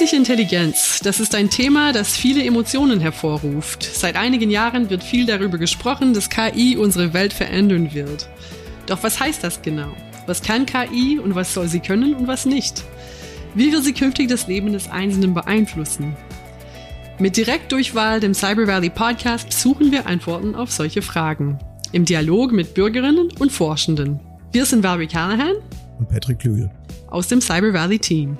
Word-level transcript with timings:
Künstliche 0.00 0.16
Intelligenz, 0.16 1.00
das 1.04 1.20
ist 1.20 1.34
ein 1.34 1.50
Thema, 1.50 1.92
das 1.92 2.16
viele 2.16 2.42
Emotionen 2.42 3.00
hervorruft. 3.00 3.82
Seit 3.82 4.16
einigen 4.16 4.48
Jahren 4.48 4.88
wird 4.88 5.04
viel 5.04 5.26
darüber 5.26 5.58
gesprochen, 5.58 6.14
dass 6.14 6.30
KI 6.30 6.78
unsere 6.78 7.12
Welt 7.12 7.34
verändern 7.34 7.92
wird. 7.92 8.26
Doch 8.86 9.02
was 9.02 9.20
heißt 9.20 9.44
das 9.44 9.60
genau? 9.60 9.92
Was 10.24 10.40
kann 10.40 10.64
KI 10.64 11.18
und 11.18 11.34
was 11.34 11.52
soll 11.52 11.68
sie 11.68 11.80
können 11.80 12.14
und 12.14 12.26
was 12.26 12.46
nicht? 12.46 12.82
Wie 13.54 13.70
wird 13.74 13.84
sie 13.84 13.92
künftig 13.92 14.28
das 14.28 14.46
Leben 14.46 14.72
des 14.72 14.88
Einzelnen 14.88 15.34
beeinflussen? 15.34 16.16
Mit 17.18 17.36
Direktdurchwahl, 17.36 18.20
dem 18.20 18.32
Cyber 18.32 18.66
Valley 18.66 18.88
Podcast, 18.88 19.52
suchen 19.52 19.92
wir 19.92 20.06
Antworten 20.06 20.54
auf 20.54 20.72
solche 20.72 21.02
Fragen. 21.02 21.58
Im 21.92 22.06
Dialog 22.06 22.52
mit 22.52 22.72
Bürgerinnen 22.72 23.28
und 23.38 23.52
Forschenden. 23.52 24.18
Wir 24.50 24.64
sind 24.64 24.82
Valerie 24.82 25.08
Callahan 25.08 25.56
und 25.98 26.08
Patrick 26.08 26.38
Klügel 26.38 26.70
aus 27.10 27.28
dem 27.28 27.42
Cyber 27.42 27.74
Valley 27.74 27.98
Team. 27.98 28.38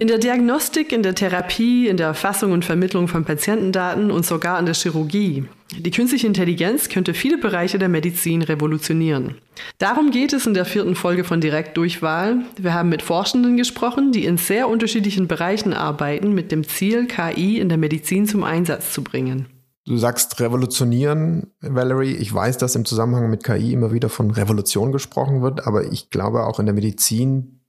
In 0.00 0.08
der 0.08 0.16
Diagnostik, 0.16 0.92
in 0.92 1.02
der 1.02 1.14
Therapie, 1.14 1.86
in 1.86 1.98
der 1.98 2.06
Erfassung 2.06 2.52
und 2.52 2.64
Vermittlung 2.64 3.06
von 3.06 3.26
Patientendaten 3.26 4.10
und 4.10 4.24
sogar 4.24 4.58
in 4.58 4.64
der 4.64 4.74
Chirurgie. 4.74 5.44
Die 5.76 5.90
künstliche 5.90 6.26
Intelligenz 6.26 6.88
könnte 6.88 7.12
viele 7.12 7.36
Bereiche 7.36 7.78
der 7.78 7.90
Medizin 7.90 8.40
revolutionieren. 8.40 9.34
Darum 9.76 10.10
geht 10.10 10.32
es 10.32 10.46
in 10.46 10.54
der 10.54 10.64
vierten 10.64 10.94
Folge 10.94 11.22
von 11.22 11.42
Direktdurchwahl. 11.42 12.38
Wir 12.56 12.72
haben 12.72 12.88
mit 12.88 13.02
Forschenden 13.02 13.58
gesprochen, 13.58 14.10
die 14.10 14.24
in 14.24 14.38
sehr 14.38 14.70
unterschiedlichen 14.70 15.28
Bereichen 15.28 15.74
arbeiten, 15.74 16.32
mit 16.32 16.50
dem 16.50 16.66
Ziel, 16.66 17.06
KI 17.06 17.58
in 17.58 17.68
der 17.68 17.76
Medizin 17.76 18.26
zum 18.26 18.42
Einsatz 18.42 18.94
zu 18.94 19.04
bringen. 19.04 19.48
Du 19.84 19.98
sagst 19.98 20.40
revolutionieren, 20.40 21.52
Valerie. 21.60 22.14
Ich 22.14 22.32
weiß, 22.32 22.56
dass 22.56 22.74
im 22.74 22.86
Zusammenhang 22.86 23.28
mit 23.28 23.44
KI 23.44 23.74
immer 23.74 23.92
wieder 23.92 24.08
von 24.08 24.30
Revolution 24.30 24.92
gesprochen 24.92 25.42
wird, 25.42 25.66
aber 25.66 25.92
ich 25.92 26.08
glaube 26.08 26.46
auch 26.46 26.58
in 26.58 26.64
der 26.64 26.74
Medizin 26.74 27.59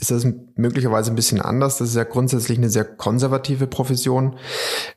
ist 0.00 0.10
das 0.10 0.26
möglicherweise 0.56 1.10
ein 1.12 1.16
bisschen 1.16 1.40
anders. 1.40 1.78
Das 1.78 1.90
ist 1.90 1.96
ja 1.96 2.04
grundsätzlich 2.04 2.58
eine 2.58 2.70
sehr 2.70 2.84
konservative 2.84 3.66
Profession. 3.66 4.36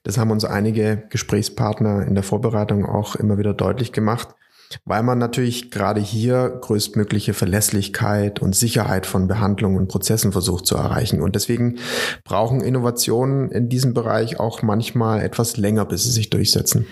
Das 0.04 0.18
haben 0.18 0.32
uns 0.32 0.46
einige 0.46 1.04
Gesprächspartner 1.10 2.08
in 2.08 2.16
der 2.16 2.24
Vorbereitung 2.24 2.86
auch 2.86 3.16
immer 3.16 3.38
wieder 3.38 3.54
deutlich 3.54 3.92
gemacht, 3.92 4.30
weil 4.86 5.04
man 5.04 5.18
natürlich 5.18 5.72
gerade 5.72 6.00
hier 6.00 6.58
größtmögliche 6.62 7.34
Verlässlichkeit 7.34 8.42
und 8.42 8.56
Sicherheit 8.56 9.06
von 9.06 9.28
Behandlungen 9.28 9.78
und 9.78 9.90
Prozessen 9.90 10.32
versucht 10.32 10.66
zu 10.66 10.76
erreichen. 10.76 11.22
Und 11.22 11.36
deswegen 11.36 11.80
brauchen 12.24 12.62
Innovationen 12.62 13.52
in 13.52 13.68
diesem 13.68 13.94
Bereich 13.94 14.40
auch 14.40 14.62
manchmal 14.62 15.22
etwas 15.22 15.58
länger, 15.58 15.86
bis 15.86 16.06
sie 16.06 16.12
sich 16.12 16.30
durchsetzen. 16.30 16.88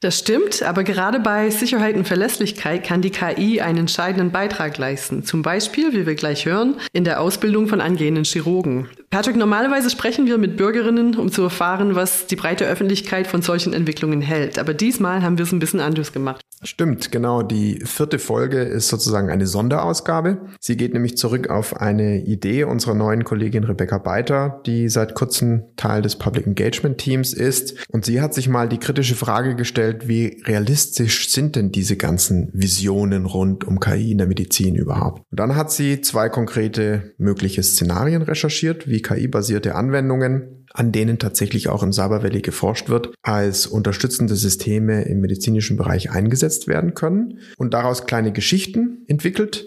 Das 0.00 0.20
stimmt, 0.20 0.62
aber 0.62 0.84
gerade 0.84 1.18
bei 1.18 1.50
Sicherheit 1.50 1.96
und 1.96 2.06
Verlässlichkeit 2.06 2.84
kann 2.84 3.02
die 3.02 3.10
KI 3.10 3.60
einen 3.60 3.78
entscheidenden 3.78 4.30
Beitrag 4.30 4.78
leisten. 4.78 5.24
Zum 5.24 5.42
Beispiel, 5.42 5.92
wie 5.92 6.06
wir 6.06 6.14
gleich 6.14 6.46
hören, 6.46 6.76
in 6.92 7.02
der 7.02 7.20
Ausbildung 7.20 7.66
von 7.66 7.80
angehenden 7.80 8.22
Chirurgen. 8.22 8.88
Patrick, 9.10 9.36
normalerweise 9.36 9.88
sprechen 9.88 10.26
wir 10.26 10.36
mit 10.36 10.58
Bürgerinnen, 10.58 11.16
um 11.16 11.32
zu 11.32 11.42
erfahren, 11.42 11.94
was 11.94 12.26
die 12.26 12.36
breite 12.36 12.66
Öffentlichkeit 12.66 13.26
von 13.26 13.40
solchen 13.40 13.72
Entwicklungen 13.72 14.20
hält. 14.20 14.58
Aber 14.58 14.74
diesmal 14.74 15.22
haben 15.22 15.38
wir 15.38 15.44
es 15.44 15.52
ein 15.52 15.60
bisschen 15.60 15.80
anders 15.80 16.12
gemacht. 16.12 16.42
Stimmt, 16.62 17.12
genau. 17.12 17.42
Die 17.42 17.80
vierte 17.84 18.18
Folge 18.18 18.60
ist 18.60 18.88
sozusagen 18.88 19.30
eine 19.30 19.46
Sonderausgabe. 19.46 20.38
Sie 20.60 20.76
geht 20.76 20.92
nämlich 20.92 21.16
zurück 21.16 21.50
auf 21.50 21.80
eine 21.80 22.24
Idee 22.24 22.64
unserer 22.64 22.94
neuen 22.94 23.24
Kollegin 23.24 23.64
Rebecca 23.64 23.98
Beiter, 23.98 24.60
die 24.66 24.88
seit 24.88 25.14
kurzem 25.14 25.62
Teil 25.76 26.02
des 26.02 26.16
Public 26.16 26.46
Engagement 26.46 26.98
Teams 26.98 27.32
ist. 27.32 27.76
Und 27.90 28.04
sie 28.04 28.20
hat 28.20 28.34
sich 28.34 28.48
mal 28.48 28.68
die 28.68 28.78
kritische 28.78 29.14
Frage 29.14 29.54
gestellt, 29.54 30.08
wie 30.08 30.42
realistisch 30.44 31.30
sind 31.30 31.54
denn 31.56 31.70
diese 31.70 31.96
ganzen 31.96 32.50
Visionen 32.52 33.24
rund 33.26 33.64
um 33.64 33.78
KI 33.78 34.12
in 34.12 34.18
der 34.18 34.26
Medizin 34.26 34.74
überhaupt? 34.74 35.22
Und 35.30 35.38
dann 35.38 35.54
hat 35.54 35.70
sie 35.70 36.00
zwei 36.00 36.28
konkrete 36.28 37.14
mögliche 37.18 37.62
Szenarien 37.62 38.22
recherchiert, 38.22 38.88
wie 38.88 38.97
KI-basierte 39.02 39.74
Anwendungen, 39.74 40.66
an 40.72 40.92
denen 40.92 41.18
tatsächlich 41.18 41.68
auch 41.68 41.82
im 41.82 41.92
Cyber 41.92 42.22
Valley 42.22 42.40
geforscht 42.40 42.88
wird, 42.88 43.14
als 43.22 43.66
unterstützende 43.66 44.36
Systeme 44.36 45.02
im 45.02 45.20
medizinischen 45.20 45.76
Bereich 45.76 46.10
eingesetzt 46.10 46.68
werden 46.68 46.94
können 46.94 47.38
und 47.56 47.74
daraus 47.74 48.06
kleine 48.06 48.32
Geschichten 48.32 49.04
entwickelt. 49.06 49.66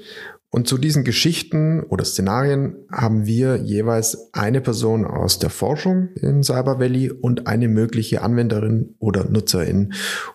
Und 0.54 0.68
zu 0.68 0.78
diesen 0.78 1.06
Geschichten 1.06 1.82
oder 1.82 2.04
Szenarien 2.04 2.76
haben 2.92 3.26
wir 3.26 3.56
jeweils 3.56 4.34
eine 4.34 4.60
Person 4.60 5.06
aus 5.06 5.40
der 5.40 5.50
Forschung 5.50 6.10
in 6.16 6.44
Cyber 6.44 6.78
Valley 6.78 7.10
und 7.10 7.48
eine 7.48 7.70
mögliche 7.70 8.22
Anwenderin 8.22 8.96
oder 9.00 9.24
Nutzerin 9.24 9.94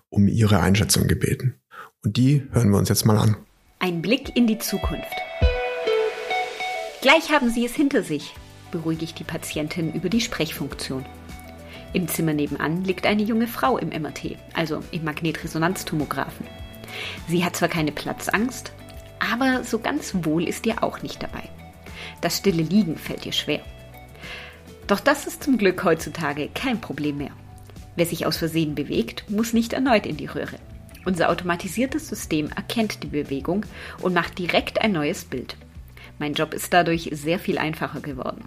um 0.09 0.27
ihre 0.27 0.61
Einschätzung 0.61 1.07
gebeten. 1.07 1.57
Und 2.03 2.17
die 2.17 2.45
hören 2.53 2.71
wir 2.71 2.79
uns 2.79 2.89
jetzt 2.89 3.05
mal 3.05 3.19
an. 3.19 3.37
Ein 3.79 4.01
Blick 4.01 4.35
in 4.35 4.47
die 4.47 4.59
Zukunft. 4.59 5.05
Gleich 7.03 7.31
haben 7.31 7.51
Sie 7.51 7.67
es 7.67 7.75
hinter 7.75 8.03
sich 8.03 8.35
beruhige 8.71 9.05
ich 9.05 9.15
die 9.15 9.25
Patientin 9.25 9.93
über 9.93 10.09
die 10.09 10.21
Sprechfunktion. 10.21 11.05
Im 11.93 12.09
Zimmer 12.09 12.35
nebenan 12.35 12.85
liegt 12.85 13.07
eine 13.07 13.23
junge 13.23 13.47
Frau 13.47 13.79
im 13.79 13.89
MRT, 13.89 14.37
also 14.55 14.83
im 14.91 15.05
Magnetresonanztomographen. 15.05 16.47
Sie 17.29 17.45
hat 17.45 17.57
zwar 17.57 17.69
keine 17.69 17.93
Platzangst, 17.93 18.73
aber 19.19 19.65
so 19.65 19.79
ganz 19.79 20.15
wohl 20.23 20.47
ist 20.47 20.67
ihr 20.67 20.83
auch 20.83 21.03
nicht 21.03 21.23
dabei. 21.23 21.43
Das 22.21 22.39
stille 22.39 22.63
Liegen 22.63 22.97
fällt 22.97 23.25
ihr 23.27 23.33
schwer. 23.33 23.61
Doch 24.87 25.01
das 25.01 25.27
ist 25.27 25.43
zum 25.43 25.59
Glück 25.59 25.83
heutzutage 25.85 26.49
kein 26.55 26.81
Problem 26.81 27.19
mehr. 27.19 27.33
Wer 27.97 28.07
sich 28.07 28.27
aus 28.27 28.37
Versehen 28.37 28.75
bewegt, 28.75 29.31
muss 29.31 29.53
nicht 29.53 29.73
erneut 29.73 30.07
in 30.07 30.17
die 30.17 30.27
Röhre. 30.27 30.59
Unser 31.07 31.31
automatisiertes 31.31 32.09
System 32.09 32.51
erkennt 32.51 33.03
die 33.03 33.09
Bewegung 33.09 33.65
und 34.03 34.13
macht 34.13 34.39
direkt 34.39 34.83
ein 34.83 34.93
neues 34.93 35.25
Bild. 35.25 35.57
Mein 36.19 36.35
Job 36.35 36.53
ist 36.53 36.73
dadurch 36.73 37.09
sehr 37.13 37.39
viel 37.39 37.59
einfacher 37.59 38.01
geworden. 38.01 38.45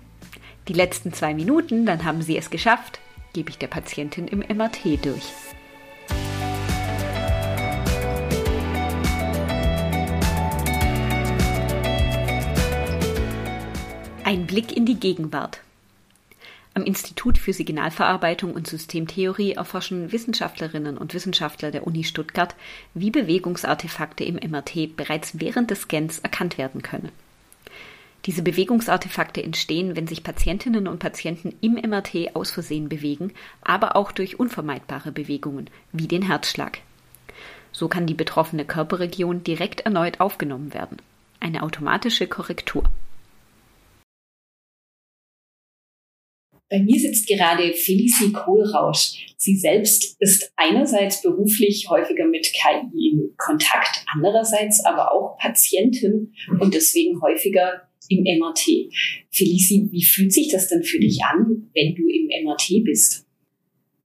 Die 0.69 0.75
letzten 0.75 1.12
zwei 1.13 1.34
Minuten, 1.34 1.88
dann 1.88 2.06
haben 2.06 2.22
Sie 2.22 2.38
es 2.38 2.52
geschafft, 2.52 3.00
gebe 3.34 3.50
ich 3.50 3.57
der 3.57 3.66
Patientin 3.66 4.28
im 4.28 4.41
MRT 4.41 5.03
durch. 5.03 5.24
Ein 14.24 14.46
Blick 14.46 14.78
in 14.78 14.85
die 14.85 15.00
Gegenwart. 15.00 15.62
Am 16.75 16.84
Institut 16.84 17.40
für 17.40 17.51
Signalverarbeitung 17.51 18.53
und 18.53 18.68
Systemtheorie 18.68 19.53
erforschen 19.53 20.12
Wissenschaftlerinnen 20.12 21.00
und 21.00 21.16
Wissenschaftler 21.16 21.72
der 21.72 21.88
Uni 21.88 22.03
Stuttgart, 22.03 22.53
wie 22.94 23.09
Bewegungsartefakte 23.09 24.24
im 24.24 24.36
MRT 24.36 24.96
bereits 24.96 25.40
während 25.40 25.72
des 25.72 25.81
Scans 25.81 26.19
erkannt 26.19 26.59
werden 26.59 26.84
können. 26.84 27.09
Diese 28.25 28.41
Bewegungsartefakte 28.41 29.41
entstehen, 29.41 29.96
wenn 29.96 30.07
sich 30.07 30.24
Patientinnen 30.24 30.88
und 30.88 31.00
Patienten 31.00 31.56
im 31.62 31.75
MRT 31.75 32.35
aus 32.35 32.52
Versehen 32.52 32.90
bewegen, 32.90 33.34
aber 33.62 33.96
auch 33.96 34.12
durch 34.12 34.40
unvermeidbare 34.40 35.12
Bewegungen, 35.12 35.69
wie 35.94 36.07
den 36.07 36.24
Herzschlag. 36.24 36.80
So 37.72 37.88
kann 37.88 38.07
die 38.07 38.13
betroffene 38.13 38.66
Körperregion 38.66 39.44
direkt 39.44 39.81
erneut 39.81 40.19
aufgenommen 40.19 40.74
werden. 40.74 40.97
Eine 41.40 41.63
automatische 41.63 42.28
Korrektur. 42.28 42.84
Bei 46.69 46.80
mir 46.80 47.00
sitzt 47.00 47.28
gerade 47.28 47.74
Felicie 47.74 48.31
Kohlrausch. 48.31 49.34
Sie 49.38 49.57
selbst 49.57 50.18
ist 50.19 50.51
einerseits 50.56 51.24
beruflich 51.24 51.88
häufiger 51.90 52.25
mit 52.25 52.51
KI 52.53 53.09
in 53.09 53.34
Kontakt, 53.38 54.06
andererseits 54.13 54.86
aber 54.86 55.12
auch 55.12 55.38
Patientin 55.40 56.34
und 56.59 56.75
deswegen 56.75 57.22
häufiger 57.22 57.89
im 58.09 58.24
MRT. 58.24 58.92
Felici, 59.31 59.88
wie 59.92 60.03
fühlt 60.03 60.34
sich 60.34 60.50
das 60.52 60.68
denn 60.68 60.84
für 60.84 61.00
dich 61.00 61.20
an, 61.24 61.70
wenn 61.74 61.96
du 61.96 62.08
im 62.08 62.46
MRT 62.46 62.84
bist? 62.84 63.25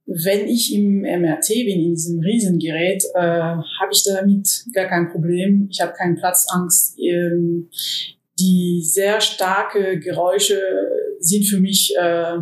Wenn 0.05 0.47
ich 0.47 0.73
im 0.73 1.01
MRT 1.01 1.47
bin, 1.47 1.81
in 1.81 1.95
diesem 1.95 2.19
Riesengerät, 2.19 3.03
äh, 3.15 3.19
habe 3.19 3.91
ich 3.91 4.03
damit 4.03 4.65
gar 4.71 4.85
kein 4.85 5.09
Problem. 5.09 5.67
Ich 5.71 5.81
habe 5.81 5.93
keine 5.97 6.15
Platzangst. 6.15 6.97
Ähm, 6.99 7.69
die 8.39 8.81
sehr 8.83 9.19
starke 9.19 9.99
Geräusche 9.99 10.61
sind 11.19 11.45
für 11.45 11.59
mich 11.59 11.93
äh, 11.99 12.37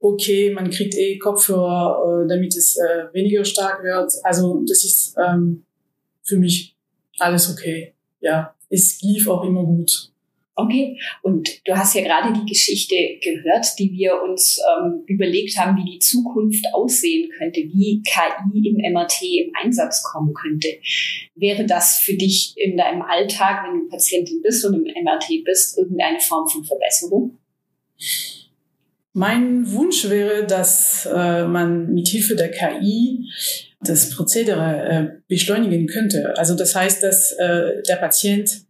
okay. 0.00 0.50
Man 0.52 0.70
kriegt 0.70 0.94
eh 0.96 1.18
Kopfhörer, 1.18 2.24
äh, 2.24 2.28
damit 2.28 2.56
es 2.56 2.76
äh, 2.76 3.12
weniger 3.12 3.44
stark 3.44 3.84
wird. 3.84 4.12
Also 4.24 4.64
das 4.66 4.84
ist 4.84 5.14
ähm, 5.16 5.64
für 6.24 6.38
mich 6.38 6.76
alles 7.18 7.50
okay. 7.50 7.94
Ja, 8.20 8.54
es 8.68 9.00
lief 9.02 9.28
auch 9.28 9.44
immer 9.44 9.64
gut. 9.64 10.10
Okay, 10.62 11.00
und 11.22 11.48
du 11.66 11.74
hast 11.74 11.94
ja 11.94 12.02
gerade 12.02 12.38
die 12.38 12.46
Geschichte 12.46 12.94
gehört, 13.22 13.66
die 13.78 13.92
wir 13.92 14.20
uns 14.22 14.58
ähm, 14.58 15.04
überlegt 15.06 15.56
haben, 15.56 15.74
wie 15.78 15.92
die 15.92 15.98
Zukunft 16.00 16.62
aussehen 16.74 17.30
könnte, 17.38 17.60
wie 17.60 18.02
KI 18.02 18.68
im 18.68 18.92
MRT 18.92 19.22
im 19.22 19.52
Einsatz 19.62 20.02
kommen 20.02 20.34
könnte. 20.34 20.68
Wäre 21.34 21.64
das 21.64 22.00
für 22.04 22.14
dich 22.14 22.52
in 22.56 22.76
deinem 22.76 23.00
Alltag, 23.00 23.64
wenn 23.64 23.80
du 23.80 23.88
Patientin 23.88 24.42
bist 24.42 24.62
und 24.66 24.74
im 24.74 25.04
MRT 25.04 25.44
bist, 25.44 25.78
irgendeine 25.78 26.20
Form 26.20 26.46
von 26.46 26.62
Verbesserung? 26.62 27.38
Mein 29.14 29.72
Wunsch 29.72 30.10
wäre, 30.10 30.46
dass 30.46 31.08
äh, 31.10 31.44
man 31.44 31.94
mit 31.94 32.08
Hilfe 32.08 32.36
der 32.36 32.50
KI 32.50 33.30
das 33.80 34.10
Prozedere 34.10 34.84
äh, 34.84 35.20
beschleunigen 35.26 35.86
könnte. 35.86 36.34
Also 36.36 36.54
das 36.54 36.74
heißt, 36.74 37.02
dass 37.02 37.32
äh, 37.32 37.82
der 37.88 37.96
Patient 37.96 38.66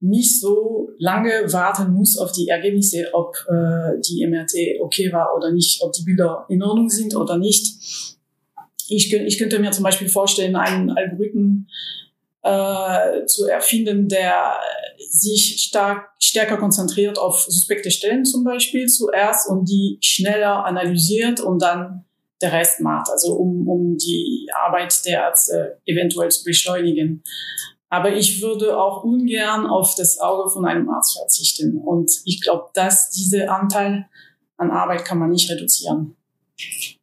nicht 0.00 0.40
so 0.40 0.90
lange 0.98 1.52
warten 1.52 1.92
muss 1.92 2.18
auf 2.18 2.32
die 2.32 2.48
Ergebnisse, 2.48 3.08
ob 3.12 3.36
äh, 3.48 4.00
die 4.00 4.26
MRT 4.26 4.80
okay 4.80 5.12
war 5.12 5.36
oder 5.36 5.52
nicht, 5.52 5.82
ob 5.82 5.92
die 5.92 6.02
Bilder 6.02 6.46
in 6.48 6.62
Ordnung 6.62 6.88
sind 6.88 7.14
oder 7.14 7.36
nicht. 7.36 7.66
Ich, 8.88 9.12
ich 9.12 9.38
könnte 9.38 9.58
mir 9.58 9.70
zum 9.70 9.84
Beispiel 9.84 10.08
vorstellen, 10.08 10.56
einen 10.56 10.90
Algorithmen 10.90 11.68
äh, 12.42 13.26
zu 13.26 13.46
erfinden, 13.46 14.08
der 14.08 14.54
sich 15.10 15.62
stark, 15.62 16.08
stärker 16.18 16.56
konzentriert 16.56 17.18
auf 17.18 17.40
suspekte 17.40 17.90
Stellen 17.90 18.24
zum 18.24 18.44
Beispiel 18.44 18.86
zuerst 18.86 19.48
und 19.48 19.68
die 19.68 19.98
schneller 20.00 20.64
analysiert 20.64 21.40
und 21.40 21.60
dann 21.60 22.04
der 22.40 22.52
Rest 22.52 22.80
macht, 22.80 23.10
also 23.10 23.34
um, 23.34 23.68
um 23.68 23.98
die 23.98 24.48
Arbeit 24.54 25.04
der 25.04 25.20
Ärzte 25.24 25.78
eventuell 25.84 26.30
zu 26.30 26.42
beschleunigen. 26.44 27.22
Aber 27.90 28.14
ich 28.16 28.40
würde 28.40 28.78
auch 28.78 29.02
ungern 29.02 29.66
auf 29.66 29.94
das 29.96 30.20
Auge 30.20 30.48
von 30.48 30.64
einem 30.64 30.88
Arzt 30.88 31.18
verzichten. 31.18 31.76
Und 31.76 32.10
ich 32.24 32.40
glaube, 32.40 32.70
dass 32.72 33.10
diese 33.10 33.50
Anteil 33.50 34.06
an 34.56 34.70
Arbeit 34.70 35.04
kann 35.04 35.18
man 35.18 35.30
nicht 35.30 35.50
reduzieren. 35.50 36.16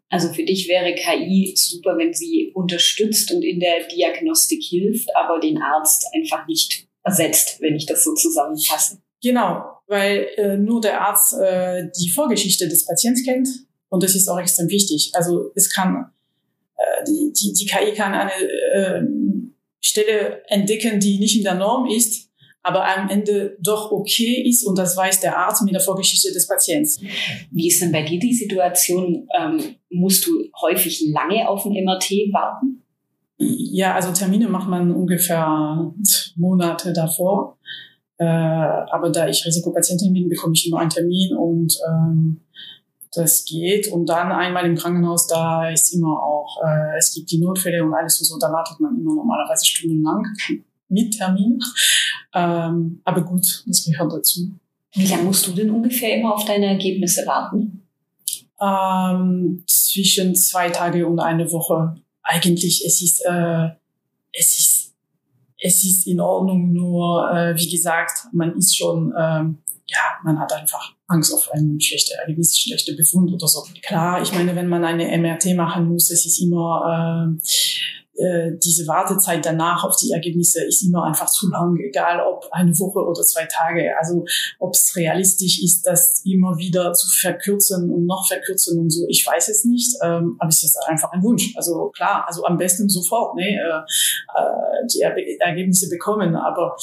Also 0.09 0.29
für 0.29 0.45
dich 0.45 0.69
wäre 0.69 0.95
KI 0.95 1.53
super, 1.57 1.97
wenn 1.97 2.13
sie 2.13 2.51
unterstützt 2.53 3.31
und 3.33 3.43
in 3.43 3.59
der 3.59 3.85
Diagnostik 3.87 4.63
hilft, 4.63 5.09
aber 5.15 5.39
den 5.39 5.61
Arzt 5.61 6.05
einfach 6.15 6.47
nicht 6.47 6.87
ersetzt, 7.03 7.59
wenn 7.61 7.75
ich 7.75 7.85
das 7.85 8.05
so 8.05 8.13
zusammenfasse. 8.13 8.99
Genau, 9.21 9.65
weil 9.87 10.27
äh, 10.37 10.57
nur 10.57 10.79
der 10.79 11.01
Arzt 11.01 11.33
äh, 11.33 11.89
die 11.99 12.09
Vorgeschichte 12.09 12.69
des 12.69 12.85
Patienten 12.85 13.25
kennt 13.25 13.49
und 13.89 14.03
das 14.03 14.15
ist 14.15 14.29
auch 14.29 14.39
extrem 14.39 14.69
wichtig. 14.69 15.11
Also 15.13 15.51
es 15.55 15.73
kann 15.73 16.11
äh, 16.77 17.03
die, 17.05 17.33
die, 17.33 17.53
die 17.53 17.65
KI 17.65 17.93
kann 17.93 18.13
eine 18.13 18.31
äh, 18.31 19.01
Stelle 19.87 20.43
entdecken, 20.47 20.99
die 20.99 21.19
nicht 21.19 21.37
in 21.37 21.43
der 21.43 21.55
Norm 21.55 21.87
ist, 21.87 22.29
aber 22.63 22.85
am 22.85 23.09
Ende 23.09 23.57
doch 23.61 23.91
okay 23.91 24.43
ist 24.45 24.65
und 24.65 24.77
das 24.77 24.97
weiß 24.97 25.21
der 25.21 25.37
Arzt 25.37 25.63
mit 25.63 25.73
der 25.73 25.79
Vorgeschichte 25.79 26.33
des 26.33 26.47
Patienten. 26.47 27.07
Wie 27.49 27.67
ist 27.67 27.81
denn 27.81 27.93
bei 27.93 28.03
dir 28.03 28.19
die 28.19 28.33
Situation? 28.33 29.27
Ähm, 29.39 29.75
musst 29.89 30.25
du 30.27 30.31
häufig 30.61 31.01
lange 31.13 31.47
auf 31.47 31.65
ein 31.65 31.71
MRT 31.71 32.11
warten? 32.33 32.83
Ja, 33.37 33.93
also 33.93 34.11
Termine 34.11 34.49
macht 34.49 34.67
man 34.67 34.91
ungefähr 34.91 35.93
Monate 36.35 36.91
davor. 36.91 37.57
Äh, 38.17 38.25
aber 38.25 39.11
da 39.11 39.27
ich 39.27 39.45
Risikopatientin 39.45 40.11
bin, 40.11 40.27
bekomme 40.27 40.53
ich 40.55 40.67
immer 40.67 40.79
einen 40.79 40.89
Termin 40.89 41.37
und 41.37 41.77
ähm, 41.87 42.41
das 43.17 43.45
geht. 43.45 43.87
Und 43.91 44.07
dann 44.07 44.31
einmal 44.31 44.65
im 44.65 44.75
Krankenhaus, 44.75 45.27
da 45.27 45.69
ist 45.69 45.93
immer 45.93 46.21
auch, 46.21 46.57
äh, 46.65 46.97
es 46.97 47.13
gibt 47.13 47.31
die 47.31 47.39
Notfälle 47.39 47.83
und 47.83 47.93
alles 47.93 48.19
und 48.19 48.25
so, 48.25 48.37
da 48.39 48.51
wartet 48.51 48.79
man 48.79 48.97
immer 48.97 49.15
normalerweise 49.15 49.65
stundenlang 49.65 50.23
mit 50.89 51.17
Termin. 51.17 51.59
Ähm, 52.33 53.01
aber 53.03 53.21
gut, 53.21 53.63
das 53.65 53.85
gehört 53.85 54.13
dazu. 54.13 54.51
Wie 54.93 55.07
lange 55.07 55.23
musst 55.23 55.45
du 55.47 55.51
denn 55.51 55.69
ungefähr 55.69 56.17
immer 56.17 56.33
auf 56.33 56.45
deine 56.45 56.67
Ergebnisse 56.67 57.25
warten? 57.25 57.87
Ähm, 58.59 59.63
zwischen 59.67 60.35
zwei 60.35 60.69
Tage 60.69 61.05
und 61.05 61.19
eine 61.19 61.51
Woche. 61.51 61.95
Eigentlich, 62.23 62.83
es 62.85 63.01
ist, 63.01 63.21
äh, 63.25 63.69
es 64.33 64.57
ist, 64.57 64.95
es 65.59 65.83
ist 65.83 66.07
in 66.07 66.19
Ordnung, 66.19 66.73
nur, 66.73 67.29
äh, 67.31 67.55
wie 67.55 67.69
gesagt, 67.69 68.27
man 68.31 68.55
ist 68.57 68.75
schon, 68.75 69.13
ähm, 69.17 69.59
ja, 69.87 69.99
man 70.23 70.39
hat 70.39 70.51
einfach 70.53 70.96
Angst 71.07 71.33
auf 71.33 71.49
einen 71.51 71.79
schlechten 71.79 72.17
Ergebnis, 72.19 72.57
schlechte 72.57 72.93
Befund 72.93 73.31
oder 73.31 73.47
so. 73.47 73.63
Klar, 73.81 74.21
ich 74.21 74.33
meine, 74.33 74.55
wenn 74.55 74.67
man 74.67 74.83
eine 74.83 75.17
MRT 75.17 75.55
machen 75.55 75.87
muss, 75.87 76.11
es 76.11 76.25
ist 76.25 76.39
immer 76.39 77.37
äh, 77.37 77.47
äh, 78.17 78.57
diese 78.63 78.87
Wartezeit 78.87 79.45
danach 79.45 79.83
auf 79.83 79.95
die 79.97 80.11
Ergebnisse 80.11 80.65
ist 80.65 80.83
immer 80.83 81.03
einfach 81.03 81.29
zu 81.29 81.49
lang, 81.49 81.77
egal 81.77 82.19
ob 82.19 82.47
eine 82.51 82.71
Woche 82.79 82.99
oder 82.99 83.21
zwei 83.21 83.45
Tage. 83.45 83.95
Also 83.97 84.25
ob 84.59 84.73
es 84.73 84.95
realistisch 84.95 85.61
ist, 85.63 85.83
das 85.83 86.23
immer 86.25 86.57
wieder 86.57 86.93
zu 86.93 87.07
verkürzen 87.09 87.91
und 87.91 88.05
noch 88.05 88.27
verkürzen 88.27 88.79
und 88.79 88.89
so, 88.89 89.05
ich 89.07 89.25
weiß 89.25 89.49
es 89.49 89.65
nicht. 89.65 89.95
Ähm, 90.03 90.35
aber 90.39 90.49
es 90.49 90.63
ist 90.63 90.77
einfach 90.87 91.11
ein 91.11 91.23
Wunsch. 91.23 91.53
Also 91.55 91.89
klar, 91.89 92.25
also 92.27 92.43
am 92.45 92.57
besten 92.57 92.89
sofort 92.89 93.35
ne, 93.35 93.49
äh, 93.49 93.79
äh 93.79 94.87
die 94.93 95.01
Ergebnisse 95.39 95.89
bekommen. 95.89 96.35
Aber 96.35 96.75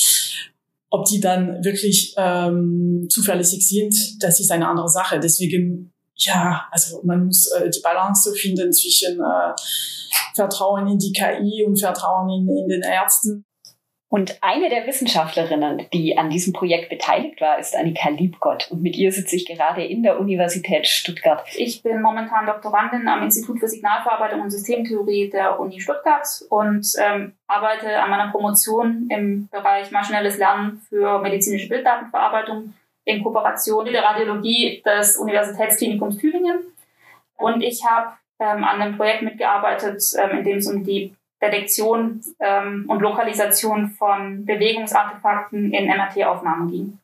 ob 0.94 1.06
die 1.06 1.20
dann 1.20 1.64
wirklich 1.64 2.14
ähm, 2.16 3.08
zuverlässig 3.10 3.66
sind, 3.66 4.22
das 4.22 4.38
ist 4.38 4.52
eine 4.52 4.68
andere 4.68 4.88
Sache. 4.88 5.18
Deswegen, 5.18 5.92
ja, 6.14 6.66
also 6.70 7.00
man 7.02 7.26
muss 7.26 7.50
äh, 7.50 7.68
die 7.68 7.80
Balance 7.80 8.32
finden 8.34 8.72
zwischen 8.72 9.18
äh, 9.18 9.52
Vertrauen 10.36 10.86
in 10.86 10.98
die 10.98 11.12
KI 11.12 11.64
und 11.66 11.80
Vertrauen 11.80 12.30
in, 12.30 12.48
in 12.48 12.68
den 12.68 12.82
Ärzten. 12.82 13.44
Und 14.14 14.38
eine 14.42 14.68
der 14.68 14.86
Wissenschaftlerinnen, 14.86 15.88
die 15.92 16.16
an 16.16 16.30
diesem 16.30 16.52
Projekt 16.52 16.88
beteiligt 16.88 17.40
war, 17.40 17.58
ist 17.58 17.74
Annika 17.74 18.10
Liebgott. 18.10 18.70
Und 18.70 18.80
mit 18.80 18.96
ihr 18.96 19.10
sitze 19.10 19.34
ich 19.34 19.44
gerade 19.44 19.84
in 19.84 20.04
der 20.04 20.20
Universität 20.20 20.86
Stuttgart. 20.86 21.44
Ich 21.56 21.82
bin 21.82 22.00
momentan 22.00 22.46
Doktorandin 22.46 23.08
am 23.08 23.24
Institut 23.24 23.58
für 23.58 23.66
Signalverarbeitung 23.66 24.42
und 24.42 24.50
Systemtheorie 24.50 25.30
der 25.30 25.58
Uni 25.58 25.80
Stuttgart 25.80 26.28
und 26.48 26.86
ähm, 26.96 27.32
arbeite 27.48 28.00
an 28.00 28.08
meiner 28.08 28.30
Promotion 28.30 29.08
im 29.10 29.48
Bereich 29.48 29.90
maschinelles 29.90 30.38
Lernen 30.38 30.80
für 30.88 31.18
medizinische 31.18 31.68
Bilddatenverarbeitung 31.68 32.72
in 33.04 33.20
Kooperation 33.20 33.82
mit 33.82 33.94
der 33.94 34.04
Radiologie 34.04 34.80
des 34.86 35.16
Universitätsklinikums 35.16 36.18
Tübingen. 36.18 36.60
Und 37.36 37.62
ich 37.62 37.84
habe 37.84 38.12
ähm, 38.38 38.62
an 38.62 38.80
einem 38.80 38.96
Projekt 38.96 39.22
mitgearbeitet, 39.22 40.04
ähm, 40.16 40.38
in 40.38 40.44
dem 40.44 40.58
es 40.58 40.70
um 40.70 40.84
die 40.84 41.12
Detektion 41.50 42.20
ähm, 42.40 42.84
und 42.88 43.00
Lokalisation 43.00 43.90
von 43.90 44.44
Bewegungsartefakten 44.44 45.72
in 45.72 45.86
MRT-Aufnahmen 45.86 46.70
ging. 46.70 46.98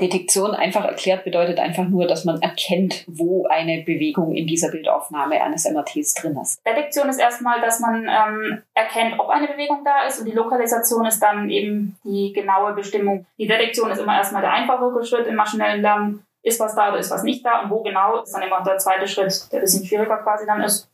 Detektion 0.00 0.52
einfach 0.54 0.84
erklärt 0.84 1.24
bedeutet 1.24 1.58
einfach 1.58 1.84
nur, 1.84 2.06
dass 2.06 2.24
man 2.24 2.40
erkennt, 2.40 3.04
wo 3.08 3.46
eine 3.46 3.82
Bewegung 3.82 4.34
in 4.34 4.46
dieser 4.46 4.70
Bildaufnahme 4.70 5.42
eines 5.42 5.64
MRTs 5.64 6.14
drin 6.14 6.38
ist. 6.40 6.64
Detektion 6.64 7.08
ist 7.08 7.18
erstmal, 7.18 7.60
dass 7.60 7.80
man 7.80 8.06
ähm, 8.08 8.62
erkennt, 8.74 9.18
ob 9.18 9.28
eine 9.28 9.48
Bewegung 9.48 9.82
da 9.84 10.06
ist 10.06 10.20
und 10.20 10.26
die 10.26 10.32
Lokalisation 10.32 11.06
ist 11.06 11.20
dann 11.20 11.50
eben 11.50 11.96
die 12.04 12.32
genaue 12.32 12.74
Bestimmung. 12.74 13.26
Die 13.38 13.46
Detektion 13.46 13.90
ist 13.90 13.98
immer 13.98 14.16
erstmal 14.16 14.42
der 14.42 14.52
einfache 14.52 15.04
Schritt 15.04 15.26
im 15.26 15.34
maschinellen 15.34 15.82
Lernen. 15.82 16.22
Ist 16.42 16.60
was 16.60 16.76
da 16.76 16.90
oder 16.90 16.98
ist 16.98 17.10
was 17.10 17.24
nicht 17.24 17.44
da 17.44 17.62
und 17.62 17.70
wo 17.70 17.82
genau 17.82 18.22
ist 18.22 18.32
dann 18.32 18.42
immer 18.42 18.62
der 18.62 18.78
zweite 18.78 19.08
Schritt, 19.08 19.50
der 19.50 19.58
ein 19.58 19.62
bisschen 19.62 19.84
schwieriger 19.84 20.18
quasi 20.18 20.46
dann 20.46 20.62
ist. 20.62 20.88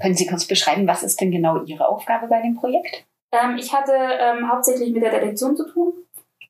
Können 0.00 0.14
Sie 0.14 0.26
kurz 0.26 0.46
beschreiben, 0.46 0.86
was 0.86 1.02
ist 1.02 1.20
denn 1.20 1.30
genau 1.30 1.62
Ihre 1.64 1.88
Aufgabe 1.88 2.28
bei 2.28 2.40
dem 2.42 2.56
Projekt? 2.56 3.04
Ähm, 3.32 3.56
ich 3.58 3.72
hatte 3.72 3.92
ähm, 3.92 4.50
hauptsächlich 4.50 4.92
mit 4.92 5.02
der 5.02 5.10
Detektion 5.10 5.56
zu 5.56 5.68
tun. 5.68 5.94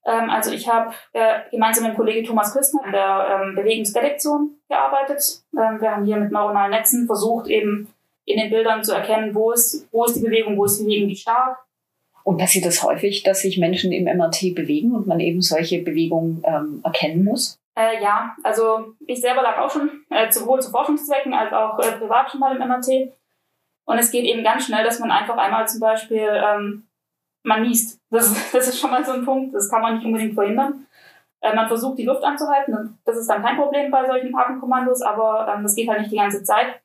Ähm, 0.04 0.30
also 0.30 0.50
ich 0.50 0.68
habe 0.68 0.92
äh, 1.12 1.40
gemeinsam 1.50 1.84
mit 1.84 1.92
dem 1.92 1.96
Kollege 1.96 2.26
Thomas 2.26 2.52
Küstner 2.52 2.84
an 2.84 2.92
der 2.92 3.40
ähm, 3.40 3.54
Bewegungsdetektion 3.54 4.56
gearbeitet. 4.68 5.42
Ähm, 5.56 5.80
wir 5.80 5.90
haben 5.90 6.04
hier 6.04 6.16
mit 6.16 6.32
neuronalen 6.32 6.72
Netzen 6.72 7.06
versucht, 7.06 7.46
eben 7.46 7.88
in 8.24 8.38
den 8.38 8.50
Bildern 8.50 8.82
zu 8.82 8.92
erkennen, 8.94 9.34
wo 9.34 9.52
ist, 9.52 9.88
wo 9.92 10.04
ist 10.04 10.16
die 10.16 10.20
Bewegung, 10.20 10.56
wo 10.56 10.64
ist 10.64 10.78
die 10.78 10.84
Bewegung 10.84 11.08
wie 11.08 11.16
stark. 11.16 11.58
Und 12.24 12.38
passiert 12.38 12.66
es 12.66 12.76
das 12.76 12.84
häufig, 12.84 13.22
dass 13.24 13.40
sich 13.40 13.58
Menschen 13.58 13.92
im 13.92 14.04
MRT 14.04 14.54
bewegen 14.54 14.94
und 14.94 15.06
man 15.06 15.18
eben 15.18 15.40
solche 15.40 15.82
Bewegungen 15.82 16.42
ähm, 16.46 16.80
erkennen 16.84 17.24
muss? 17.24 17.58
Äh, 17.74 18.02
ja, 18.02 18.36
also 18.42 18.94
ich 19.06 19.20
selber 19.20 19.42
lag 19.42 19.58
auch 19.58 19.70
schon 19.70 20.04
äh, 20.10 20.30
sowohl 20.30 20.60
zu 20.60 20.70
Forschungszwecken 20.70 21.32
als 21.32 21.52
auch 21.52 21.78
äh, 21.78 21.92
privat 21.92 22.30
schon 22.30 22.40
mal 22.40 22.54
im 22.54 22.68
MRT. 22.68 23.12
Und 23.84 23.98
es 23.98 24.10
geht 24.10 24.24
eben 24.24 24.44
ganz 24.44 24.66
schnell, 24.66 24.84
dass 24.84 25.00
man 25.00 25.10
einfach 25.10 25.36
einmal 25.36 25.66
zum 25.66 25.80
Beispiel, 25.80 26.28
ähm, 26.30 26.86
man 27.42 27.62
niest. 27.62 28.00
Das, 28.10 28.52
das 28.52 28.68
ist 28.68 28.78
schon 28.78 28.90
mal 28.90 29.04
so 29.04 29.12
ein 29.12 29.24
Punkt, 29.24 29.54
das 29.54 29.70
kann 29.70 29.82
man 29.82 29.94
nicht 29.94 30.04
unbedingt 30.04 30.34
verhindern. 30.34 30.86
Äh, 31.40 31.54
man 31.54 31.66
versucht 31.66 31.98
die 31.98 32.04
Luft 32.04 32.22
anzuhalten, 32.22 32.98
das 33.04 33.16
ist 33.16 33.28
dann 33.28 33.42
kein 33.42 33.56
Problem 33.56 33.90
bei 33.90 34.06
solchen 34.06 34.34
Atemkommandos, 34.34 35.02
aber 35.02 35.52
ähm, 35.52 35.62
das 35.64 35.74
geht 35.74 35.88
halt 35.88 36.00
nicht 36.00 36.12
die 36.12 36.16
ganze 36.16 36.42
Zeit. 36.44 36.80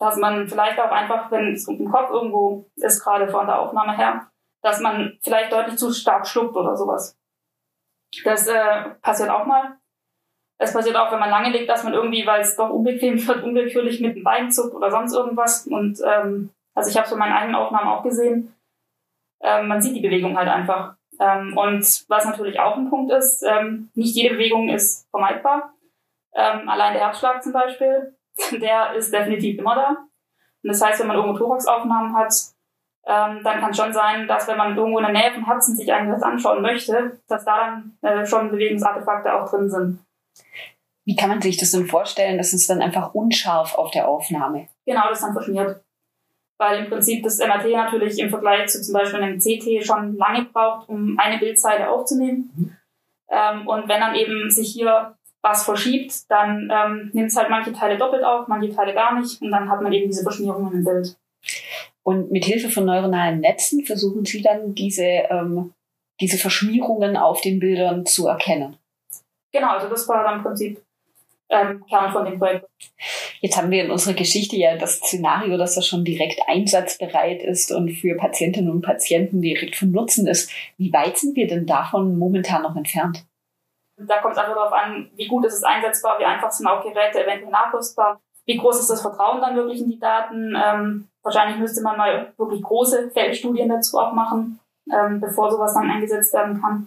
Dass 0.00 0.16
man 0.16 0.48
vielleicht 0.48 0.78
auch 0.80 0.90
einfach, 0.90 1.30
wenn 1.30 1.52
es 1.52 1.68
im 1.68 1.90
Kopf 1.90 2.10
irgendwo 2.10 2.66
ist, 2.74 3.02
gerade 3.02 3.28
vor 3.28 3.46
der 3.46 3.60
Aufnahme 3.60 3.96
her, 3.96 4.26
dass 4.60 4.80
man 4.80 5.18
vielleicht 5.22 5.52
deutlich 5.52 5.76
zu 5.76 5.92
stark 5.92 6.26
schluckt 6.26 6.56
oder 6.56 6.76
sowas. 6.76 7.16
Das 8.24 8.46
äh, 8.46 8.90
passiert 9.02 9.30
auch 9.30 9.46
mal. 9.46 9.76
Es 10.58 10.72
passiert 10.72 10.96
auch, 10.96 11.10
wenn 11.10 11.18
man 11.18 11.30
lange 11.30 11.50
liegt, 11.50 11.68
dass 11.68 11.84
man 11.84 11.94
irgendwie, 11.94 12.26
weil 12.26 12.40
es 12.40 12.56
doch 12.56 12.70
unbequem 12.70 13.26
wird, 13.26 13.42
unwillkürlich 13.42 14.00
mit 14.00 14.16
dem 14.16 14.24
Bein 14.24 14.50
zuckt 14.50 14.74
oder 14.74 14.90
sonst 14.90 15.14
irgendwas. 15.14 15.66
Und 15.66 15.98
ähm, 16.06 16.50
also 16.74 16.90
ich 16.90 16.96
habe 16.96 17.04
es 17.04 17.10
bei 17.10 17.18
meinen 17.18 17.32
eigenen 17.32 17.56
Aufnahmen 17.56 17.88
auch 17.88 18.02
gesehen. 18.02 18.54
Ähm, 19.42 19.68
man 19.68 19.82
sieht 19.82 19.96
die 19.96 20.00
Bewegung 20.00 20.36
halt 20.36 20.48
einfach. 20.48 20.96
Ähm, 21.20 21.56
und 21.56 22.04
was 22.08 22.24
natürlich 22.24 22.58
auch 22.60 22.76
ein 22.76 22.90
Punkt 22.90 23.12
ist, 23.12 23.42
ähm, 23.42 23.90
nicht 23.94 24.16
jede 24.16 24.34
Bewegung 24.34 24.68
ist 24.68 25.08
vermeidbar. 25.10 25.74
Ähm, 26.34 26.68
allein 26.68 26.94
der 26.94 27.02
Herzschlag 27.02 27.42
zum 27.42 27.52
Beispiel, 27.52 28.16
der 28.52 28.94
ist 28.94 29.12
definitiv 29.12 29.58
immer 29.58 29.74
da. 29.74 29.88
Und 30.62 30.68
das 30.68 30.82
heißt, 30.82 31.00
wenn 31.00 31.08
man 31.08 31.16
irgendwo 31.16 31.38
Thoraxaufnahmen 31.38 32.16
hat, 32.16 32.32
ähm, 33.06 33.40
dann 33.42 33.60
kann 33.60 33.70
es 33.70 33.76
schon 33.76 33.92
sein, 33.92 34.26
dass 34.26 34.48
wenn 34.48 34.56
man 34.56 34.76
irgendwo 34.76 34.98
in 34.98 35.04
der 35.04 35.12
Nähe 35.12 35.32
vom 35.32 35.44
Herzen 35.44 35.76
sich 35.76 35.92
eigentlich 35.92 36.16
was 36.16 36.22
anschauen 36.22 36.62
möchte, 36.62 37.20
dass 37.28 37.44
da 37.44 37.56
dann 37.56 37.98
äh, 38.02 38.24
schon 38.24 38.50
Bewegungsartefakte 38.50 39.32
auch 39.34 39.48
drin 39.50 39.70
sind. 39.70 39.98
Wie 41.04 41.16
kann 41.16 41.28
man 41.28 41.42
sich 41.42 41.58
das 41.58 41.72
denn 41.72 41.86
vorstellen? 41.86 42.38
Das 42.38 42.54
ist 42.54 42.68
dann 42.70 42.80
einfach 42.80 43.12
unscharf 43.12 43.74
auf 43.74 43.90
der 43.90 44.08
Aufnahme. 44.08 44.68
Genau, 44.86 45.02
das 45.08 45.18
ist 45.18 45.24
dann 45.24 45.34
verschmiert. 45.34 45.82
weil 46.58 46.84
im 46.84 46.88
Prinzip 46.88 47.22
das 47.22 47.40
MRT 47.40 47.72
natürlich 47.72 48.18
im 48.18 48.30
Vergleich 48.30 48.68
zu 48.68 48.80
zum 48.80 48.94
Beispiel 48.94 49.20
einem 49.20 49.38
CT 49.38 49.84
schon 49.84 50.16
lange 50.16 50.44
braucht, 50.44 50.88
um 50.88 51.18
eine 51.18 51.38
Bildseite 51.38 51.90
aufzunehmen. 51.90 52.50
Mhm. 52.56 52.76
Ähm, 53.28 53.68
und 53.68 53.88
wenn 53.88 54.00
dann 54.00 54.14
eben 54.14 54.50
sich 54.50 54.72
hier 54.72 55.16
was 55.42 55.64
verschiebt, 55.64 56.30
dann 56.30 56.70
ähm, 56.72 57.10
nimmt 57.12 57.30
es 57.30 57.36
halt 57.36 57.50
manche 57.50 57.72
Teile 57.72 57.98
doppelt 57.98 58.24
auf, 58.24 58.48
manche 58.48 58.74
Teile 58.74 58.94
gar 58.94 59.18
nicht 59.18 59.42
und 59.42 59.50
dann 59.50 59.68
hat 59.68 59.82
man 59.82 59.92
eben 59.92 60.08
diese 60.08 60.22
Verschmierungen 60.22 60.72
im 60.72 60.84
Bild. 60.84 61.18
Und 62.04 62.30
mit 62.30 62.44
Hilfe 62.44 62.68
von 62.68 62.84
neuronalen 62.84 63.40
Netzen 63.40 63.84
versuchen 63.84 64.24
Sie 64.24 64.42
dann 64.42 64.74
diese, 64.74 65.02
ähm, 65.02 65.72
diese 66.20 66.38
Verschmierungen 66.38 67.16
auf 67.16 67.40
den 67.40 67.58
Bildern 67.58 68.06
zu 68.06 68.28
erkennen. 68.28 68.76
Genau, 69.52 69.70
also 69.70 69.88
das 69.88 70.06
war 70.08 70.22
dann 70.22 70.38
im 70.38 70.42
Prinzip 70.42 70.82
ähm, 71.48 71.84
Kern 71.88 72.12
von 72.12 72.24
dem 72.24 72.38
Projekt. 72.38 72.66
Jetzt 73.40 73.56
haben 73.56 73.70
wir 73.70 73.84
in 73.84 73.90
unserer 73.90 74.14
Geschichte 74.14 74.56
ja 74.56 74.76
das 74.76 74.96
Szenario, 74.96 75.56
dass 75.56 75.74
das 75.74 75.86
schon 75.86 76.04
direkt 76.04 76.40
einsatzbereit 76.46 77.42
ist 77.42 77.72
und 77.72 77.90
für 77.90 78.16
Patientinnen 78.16 78.70
und 78.70 78.82
Patienten 78.82 79.40
direkt 79.42 79.76
von 79.76 79.90
Nutzen 79.90 80.26
ist. 80.26 80.50
Wie 80.76 80.92
weit 80.92 81.18
sind 81.18 81.36
wir 81.36 81.46
denn 81.46 81.66
davon 81.66 82.18
momentan 82.18 82.62
noch 82.62 82.76
entfernt? 82.76 83.24
Da 83.96 84.20
kommt 84.20 84.32
es 84.32 84.38
einfach 84.38 84.54
darauf 84.54 84.72
an, 84.72 85.10
wie 85.14 85.28
gut 85.28 85.44
ist 85.46 85.54
es 85.54 85.62
einsetzbar, 85.62 86.18
wie 86.18 86.24
einfach 86.24 86.50
sind 86.50 86.66
auch 86.66 86.82
Geräte 86.82 87.22
eventuell 87.22 87.52
nachrüstbar, 87.52 88.20
wie 88.44 88.56
groß 88.56 88.80
ist 88.80 88.90
das 88.90 89.02
Vertrauen 89.02 89.40
dann 89.40 89.54
wirklich 89.54 89.80
in 89.80 89.90
die 89.90 90.00
Daten. 90.00 90.54
Ähm, 90.56 91.08
wahrscheinlich 91.24 91.58
müsste 91.58 91.82
man 91.82 91.96
mal 91.96 92.32
wirklich 92.36 92.62
große 92.62 93.10
Feldstudien 93.10 93.68
dazu 93.68 93.98
auch 93.98 94.12
machen, 94.12 94.60
ähm, 94.92 95.20
bevor 95.20 95.50
sowas 95.50 95.74
dann 95.74 95.90
eingesetzt 95.90 96.32
werden 96.32 96.60
kann. 96.60 96.86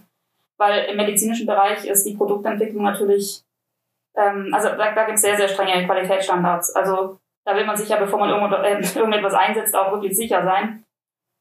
Weil 0.58 0.86
im 0.86 0.98
medizinischen 0.98 1.46
Bereich 1.46 1.86
ist 1.86 2.06
die 2.06 2.16
Produktentwicklung 2.16 2.84
natürlich 2.84 3.44
ähm, 4.18 4.50
also 4.52 4.70
da, 4.70 4.92
da 4.94 5.06
gibt 5.06 5.18
es 5.18 5.22
sehr, 5.22 5.38
sehr 5.38 5.48
strenge 5.48 5.86
Qualitätsstandards. 5.86 6.76
Also 6.76 7.20
da 7.46 7.56
will 7.56 7.66
man 7.66 7.78
sich 7.78 7.88
ja, 7.88 7.98
bevor 7.98 8.20
man 8.20 8.30
äh, 8.30 8.82
irgendetwas 8.96 9.34
einsetzt, 9.34 9.76
auch 9.76 9.92
wirklich 9.92 10.18
sicher 10.18 10.44
sein. 10.44 10.84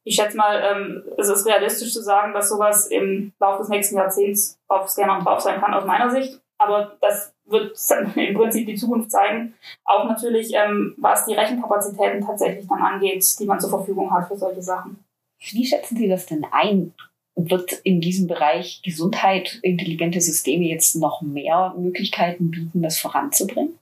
Ich 0.05 0.15
schätze 0.15 0.37
mal, 0.37 0.63
ähm, 0.63 1.03
es 1.19 1.29
ist 1.29 1.47
realistisch 1.47 1.93
zu 1.93 2.01
sagen, 2.01 2.33
dass 2.33 2.49
sowas 2.49 2.87
im 2.87 3.33
Laufe 3.41 3.59
des 3.59 3.71
nächsten 3.71 3.97
Jahrzehnts 3.97 4.57
auf 4.69 4.89
Scannern 4.89 5.25
drauf 5.25 5.41
sein 5.41 5.61
kann, 5.61 5.75
aus 5.75 5.85
meiner 5.85 6.11
Sicht. 6.11 6.41
Aber 6.59 6.97
das 7.01 7.35
wird 7.47 7.77
im 8.17 8.35
Prinzip 8.35 8.67
die 8.67 8.75
Zukunft 8.75 9.11
zeigen. 9.11 9.55
Auch 9.85 10.05
natürlich, 10.05 10.53
ähm, 10.55 10.95
was 10.99 11.27
die 11.27 11.35
Rechenkapazitäten 11.35 12.21
tatsächlich 12.21 12.67
dann 12.67 12.83
angeht, 12.83 13.25
die 13.39 13.47
man 13.47 13.61
zur 13.61 13.71
Verfügung 13.71 14.11
hat 14.13 14.29
für 14.29 14.37
solche 14.37 14.63
Sachen. 14.63 15.05
Wie 15.39 15.67
schätzen 15.67 15.97
Sie 15.97 16.09
das 16.09 16.27
denn 16.27 16.47
ein? 16.51 16.93
wird 17.37 17.73
in 17.85 18.01
diesem 18.01 18.27
Bereich 18.27 18.81
Gesundheit, 18.83 19.61
intelligente 19.63 20.21
Systeme 20.21 20.65
jetzt 20.65 20.97
noch 20.97 21.21
mehr 21.21 21.75
Möglichkeiten 21.77 22.51
bieten, 22.51 22.83
das 22.83 22.99
voranzubringen? 22.99 23.79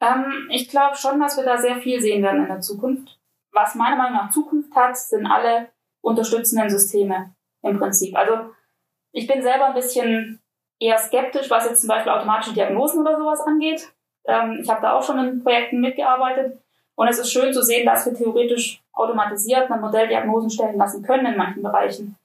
Ähm, 0.00 0.48
ich 0.50 0.68
glaube 0.68 0.96
schon, 0.96 1.18
dass 1.18 1.36
wir 1.36 1.44
da 1.44 1.56
sehr 1.56 1.76
viel 1.76 2.00
sehen 2.00 2.22
werden 2.22 2.42
in 2.42 2.48
der 2.48 2.60
Zukunft. 2.60 3.18
Was 3.52 3.74
meiner 3.74 3.96
Meinung 3.96 4.18
nach 4.18 4.30
Zukunft 4.30 4.74
hat, 4.74 4.96
sind 4.96 5.26
alle 5.26 5.68
unterstützenden 6.02 6.70
Systeme 6.70 7.34
im 7.62 7.78
Prinzip. 7.78 8.14
Also 8.14 8.50
ich 9.12 9.26
bin 9.26 9.42
selber 9.42 9.68
ein 9.68 9.74
bisschen 9.74 10.40
eher 10.80 10.98
skeptisch, 10.98 11.50
was 11.50 11.66
jetzt 11.66 11.80
zum 11.80 11.88
Beispiel 11.88 12.12
automatische 12.12 12.54
Diagnosen 12.54 13.00
oder 13.00 13.16
sowas 13.16 13.40
angeht. 13.40 13.92
Ähm, 14.26 14.60
ich 14.62 14.68
habe 14.68 14.82
da 14.82 14.92
auch 14.92 15.02
schon 15.02 15.18
in 15.18 15.42
Projekten 15.42 15.80
mitgearbeitet. 15.80 16.58
Und 16.94 17.08
es 17.08 17.18
ist 17.18 17.32
schön 17.32 17.52
zu 17.52 17.62
sehen, 17.62 17.86
dass 17.86 18.06
wir 18.06 18.14
theoretisch 18.14 18.82
automatisiert 18.92 19.70
eine 19.70 19.80
Modelldiagnosen 19.80 20.50
stellen 20.50 20.76
lassen 20.76 21.02
können 21.02 21.26
in 21.26 21.36
manchen 21.36 21.62
Bereichen. 21.62 22.16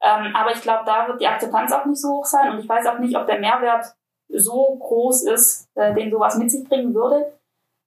Ähm, 0.00 0.34
aber 0.34 0.52
ich 0.52 0.60
glaube, 0.60 0.84
da 0.86 1.08
wird 1.08 1.20
die 1.20 1.26
Akzeptanz 1.26 1.72
auch 1.72 1.84
nicht 1.86 2.00
so 2.00 2.10
hoch 2.10 2.24
sein 2.24 2.52
und 2.52 2.60
ich 2.60 2.68
weiß 2.68 2.86
auch 2.86 2.98
nicht, 2.98 3.16
ob 3.16 3.26
der 3.26 3.40
Mehrwert 3.40 3.86
so 4.28 4.76
groß 4.76 5.24
ist, 5.24 5.68
äh, 5.74 5.94
den 5.94 6.10
sowas 6.10 6.36
mit 6.36 6.50
sich 6.50 6.68
bringen 6.68 6.94
würde. 6.94 7.32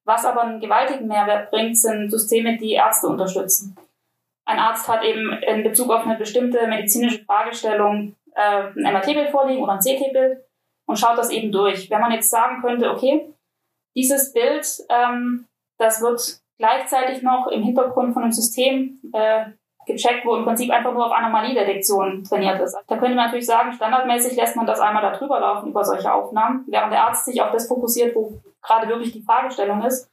Was 0.06 0.26
aber 0.26 0.42
einen 0.42 0.60
gewaltigen 0.60 1.08
Mehrwert 1.08 1.52
bringt, 1.52 1.78
sind 1.78 2.10
Systeme, 2.10 2.58
die 2.58 2.74
Ärzte 2.74 3.08
unterstützen. 3.08 3.78
Ein 4.46 4.60
Arzt 4.60 4.88
hat 4.88 5.04
eben 5.04 5.32
in 5.44 5.64
Bezug 5.64 5.92
auf 5.92 6.06
eine 6.06 6.18
bestimmte 6.18 6.66
medizinische 6.68 7.24
Fragestellung 7.24 8.16
äh, 8.36 8.72
ein 8.76 8.94
MRT-Bild 8.94 9.30
vorliegen 9.30 9.64
oder 9.64 9.74
ein 9.74 9.80
CT-Bild 9.80 10.44
und 10.88 10.98
schaut 10.98 11.18
das 11.18 11.30
eben 11.30 11.52
durch. 11.52 11.90
Wenn 11.90 12.02
man 12.02 12.12
jetzt 12.12 12.30
sagen 12.30 12.62
könnte, 12.62 12.90
okay, 12.90 13.34
dieses 13.96 14.34
Bild, 14.34 14.68
ähm, 14.90 15.46
das 15.78 16.02
wird 16.02 16.40
gleichzeitig 16.58 17.22
noch 17.22 17.48
im 17.48 17.64
Hintergrund 17.64 18.14
von 18.14 18.24
einem 18.24 18.32
System 18.32 19.00
äh, 19.14 19.46
gecheckt, 19.86 20.26
wo 20.26 20.36
im 20.36 20.46
Prinzip 20.46 20.72
einfach 20.72 20.94
nur 20.94 21.06
auf 21.06 21.12
Anomaliedetektion 21.12 22.24
trainiert 22.24 22.60
ist. 22.62 22.78
Da 22.88 22.98
könnte 22.98 23.16
man 23.16 23.26
natürlich 23.26 23.46
sagen, 23.46 23.72
standardmäßig 23.72 24.36
lässt 24.36 24.56
man 24.56 24.66
das 24.66 24.80
einmal 24.80 25.02
da 25.02 25.12
drüber 25.12 25.40
laufen 25.40 25.70
über 25.70 25.84
solche 25.84 26.14
Aufnahmen, 26.14 26.66
während 26.68 26.94
der 26.94 27.04
Arzt 27.04 27.26
sich 27.26 27.42
auf 27.42 27.52
das 27.52 27.68
fokussiert, 27.68 28.16
wo 28.16 28.40
gerade 28.62 28.88
wirklich 28.88 29.12
die 29.14 29.22
Fragestellung 29.22 29.84
ist. 29.84 30.10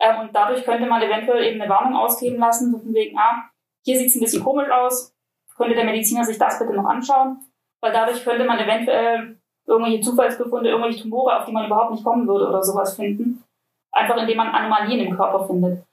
Ähm, 0.00 0.20
und 0.20 0.34
dadurch 0.34 0.64
könnte 0.64 0.86
man 0.86 1.02
eventuell 1.02 1.44
eben 1.44 1.60
eine 1.60 1.70
Warnung 1.70 1.96
ausgeben 1.96 2.38
lassen, 2.38 2.70
von 2.70 2.94
wegen, 2.94 3.18
ah, 3.18 3.50
hier 3.84 3.98
sieht 3.98 4.08
es 4.08 4.16
ein 4.16 4.20
bisschen 4.20 4.44
komisch 4.44 4.70
aus, 4.70 5.14
könnte 5.56 5.74
der 5.74 5.84
Mediziner 5.84 6.24
sich 6.24 6.38
das 6.38 6.58
bitte 6.58 6.72
noch 6.72 6.86
anschauen, 6.86 7.44
weil 7.80 7.92
dadurch 7.92 8.24
könnte 8.24 8.44
man 8.44 8.58
eventuell 8.58 9.38
irgendwelche 9.66 10.00
Zufallsbefunde, 10.00 10.70
irgendwelche 10.70 11.02
Tumore, 11.02 11.36
auf 11.36 11.44
die 11.44 11.52
man 11.52 11.66
überhaupt 11.66 11.92
nicht 11.92 12.04
kommen 12.04 12.26
würde 12.26 12.48
oder 12.48 12.62
sowas 12.62 12.96
finden. 12.96 13.44
Einfach 13.92 14.16
indem 14.16 14.38
man 14.38 14.48
Anomalien 14.48 15.06
im 15.06 15.16
Körper 15.16 15.46
findet. 15.46 15.84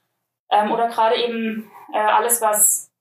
Ähm, 0.51 0.71
oder 0.71 0.87
gerade 0.87 1.15
eben 1.15 1.69
äh, 1.93 1.99
alles, 1.99 2.41
was 2.41 2.91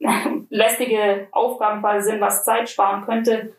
lästige 0.50 1.28
Aufgaben 1.32 1.80
quasi 1.80 2.10
sind, 2.10 2.20
was 2.20 2.44
Zeit 2.44 2.68
sparen 2.68 3.04
könnte, 3.04 3.54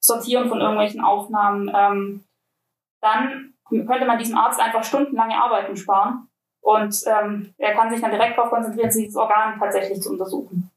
Sortieren 0.00 0.48
von 0.48 0.60
irgendwelchen 0.60 1.00
Aufnahmen, 1.00 1.70
ähm, 1.74 2.24
dann 3.00 3.54
könnte 3.68 4.06
man 4.06 4.18
diesem 4.18 4.38
Arzt 4.38 4.60
einfach 4.60 4.84
stundenlange 4.84 5.36
Arbeiten 5.36 5.76
sparen 5.76 6.28
und 6.60 7.02
ähm, 7.06 7.54
er 7.58 7.74
kann 7.74 7.90
sich 7.90 8.00
dann 8.00 8.10
direkt 8.10 8.38
darauf 8.38 8.50
konzentrieren, 8.50 8.90
dieses 8.94 9.16
Organ 9.16 9.58
tatsächlich 9.58 10.00
zu 10.00 10.10
untersuchen. 10.10 10.70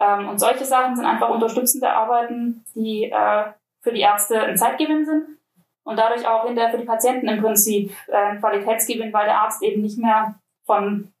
Ähm, 0.00 0.28
und 0.28 0.38
solche 0.38 0.64
Sachen 0.64 0.96
sind 0.96 1.04
einfach 1.04 1.30
unterstützende 1.30 1.90
Arbeiten, 1.90 2.64
die 2.74 3.04
äh, 3.04 3.44
für 3.82 3.92
die 3.92 4.00
Ärzte 4.00 4.40
ein 4.40 4.56
Zeitgewinn 4.56 5.04
sind 5.04 5.38
und 5.84 5.98
dadurch 5.98 6.26
auch 6.26 6.46
hinterher 6.46 6.70
für 6.70 6.78
die 6.78 6.86
Patienten 6.86 7.28
im 7.28 7.40
Prinzip 7.40 7.92
äh, 8.08 8.16
ein 8.16 8.40
Qualitätsgewinn, 8.40 9.12
weil 9.12 9.26
der 9.26 9.40
Arzt 9.40 9.62
eben 9.62 9.82
nicht 9.82 9.98
mehr 9.98 10.34
von 10.66 11.12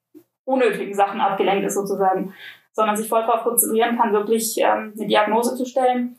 unnötigen 0.44 0.94
Sachen 0.94 1.20
abgelenkt 1.20 1.66
ist 1.66 1.74
sozusagen 1.74 2.34
sondern 2.78 2.96
sich 2.96 3.08
voll 3.08 3.22
darauf 3.22 3.42
konzentrieren 3.42 3.98
kann, 3.98 4.12
wirklich 4.12 4.56
ähm, 4.58 4.94
eine 4.96 5.06
Diagnose 5.08 5.56
zu 5.56 5.66
stellen. 5.66 6.16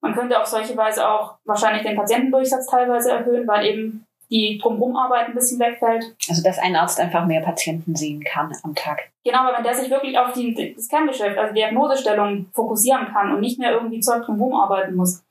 Man 0.00 0.14
könnte 0.14 0.40
auf 0.40 0.46
solche 0.46 0.76
Weise 0.76 1.08
auch 1.08 1.38
wahrscheinlich 1.44 1.82
den 1.82 1.96
Patientendurchsatz 1.96 2.68
teilweise 2.68 3.10
erhöhen, 3.10 3.48
weil 3.48 3.66
eben 3.66 4.06
die 4.30 4.58
Drumherum-Arbeit 4.58 5.28
ein 5.28 5.34
bisschen 5.34 5.58
wegfällt. 5.58 6.14
Also 6.28 6.42
dass 6.42 6.58
ein 6.58 6.76
Arzt 6.76 7.00
einfach 7.00 7.26
mehr 7.26 7.40
Patienten 7.40 7.96
sehen 7.96 8.22
kann 8.22 8.52
am 8.62 8.74
Tag. 8.74 9.10
Genau, 9.24 9.38
aber 9.40 9.56
wenn 9.56 9.64
der 9.64 9.74
sich 9.74 9.90
wirklich 9.90 10.16
auf 10.18 10.32
die, 10.32 10.74
das 10.74 10.88
Kerngeschäft, 10.88 11.36
also 11.36 11.52
Diagnosestellung 11.52 12.46
fokussieren 12.54 13.08
kann 13.12 13.32
und 13.32 13.40
nicht 13.40 13.58
mehr 13.58 13.72
irgendwie 13.72 14.00
Zeug 14.00 14.24
drumherum 14.24 14.54
arbeiten 14.54 14.94
muss, 14.94 15.22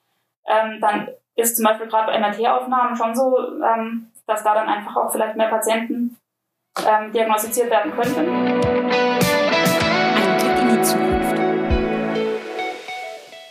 ähm, 0.45 0.79
dann 0.81 1.07
ist 1.35 1.55
zum 1.55 1.65
Beispiel 1.65 1.87
gerade 1.87 2.11
bei 2.11 2.19
MRT-Aufnahmen 2.19 2.95
schon 2.95 3.15
so, 3.15 3.37
ähm, 3.63 4.11
dass 4.27 4.43
da 4.43 4.53
dann 4.53 4.67
einfach 4.67 4.95
auch 4.97 5.11
vielleicht 5.11 5.37
mehr 5.37 5.47
Patienten 5.47 6.17
ähm, 6.85 7.11
diagnostiziert 7.13 7.69
werden 7.69 7.91
könnten. 7.91 8.59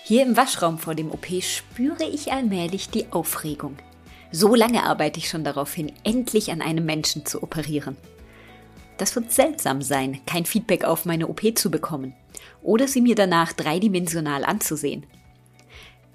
Hier 0.05 0.23
im 0.23 0.37
Waschraum 0.37 0.79
vor 0.79 0.95
dem 0.95 1.11
OP 1.11 1.27
spüre 1.43 2.05
ich 2.05 2.33
allmählich 2.33 2.91
die 2.91 3.07
Aufregung. 3.13 3.77
So 4.31 4.55
lange 4.55 4.85
arbeite 4.85 5.19
ich 5.19 5.29
schon 5.29 5.45
darauf 5.45 5.73
hin, 5.73 5.93
endlich 6.05 6.51
an 6.51 6.61
einem 6.61 6.85
Menschen 6.85 7.25
zu 7.25 7.43
operieren. 7.43 7.97
Das 8.99 9.15
wird 9.15 9.33
seltsam 9.33 9.81
sein, 9.81 10.21
kein 10.27 10.45
Feedback 10.45 10.85
auf 10.85 11.05
meine 11.05 11.29
OP 11.29 11.57
zu 11.57 11.71
bekommen 11.71 12.15
oder 12.63 12.89
sie 12.89 13.01
mir 13.01 13.15
danach 13.15 13.53
dreidimensional 13.53 14.45
anzusehen. 14.45 15.07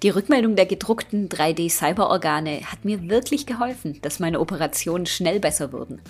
Die 0.02 0.10
Rückmeldung 0.10 0.54
der 0.54 0.66
gedruckten 0.66 1.30
3D-Cyberorgane 1.30 2.64
hat 2.66 2.84
mir 2.84 3.08
wirklich 3.08 3.46
geholfen, 3.46 4.00
dass 4.02 4.20
meine 4.20 4.38
Operationen 4.38 5.06
schnell 5.06 5.40
besser 5.40 5.72
wurden. 5.72 6.02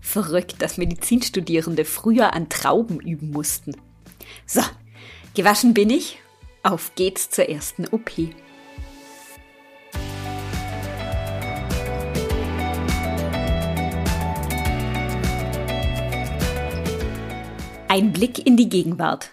Verrückt, 0.00 0.62
dass 0.62 0.78
Medizinstudierende 0.78 1.84
früher 1.84 2.32
an 2.32 2.48
Trauben 2.48 3.00
üben 3.00 3.30
mussten. 3.30 3.76
So, 4.46 4.62
gewaschen 5.34 5.74
bin 5.74 5.90
ich 5.90 6.18
auf 6.62 6.94
geht's 6.94 7.28
zur 7.28 7.48
ersten 7.48 7.86
OP. 7.88 8.12
Ein 17.94 18.12
Blick 18.12 18.44
in 18.44 18.56
die 18.56 18.68
Gegenwart. 18.68 19.30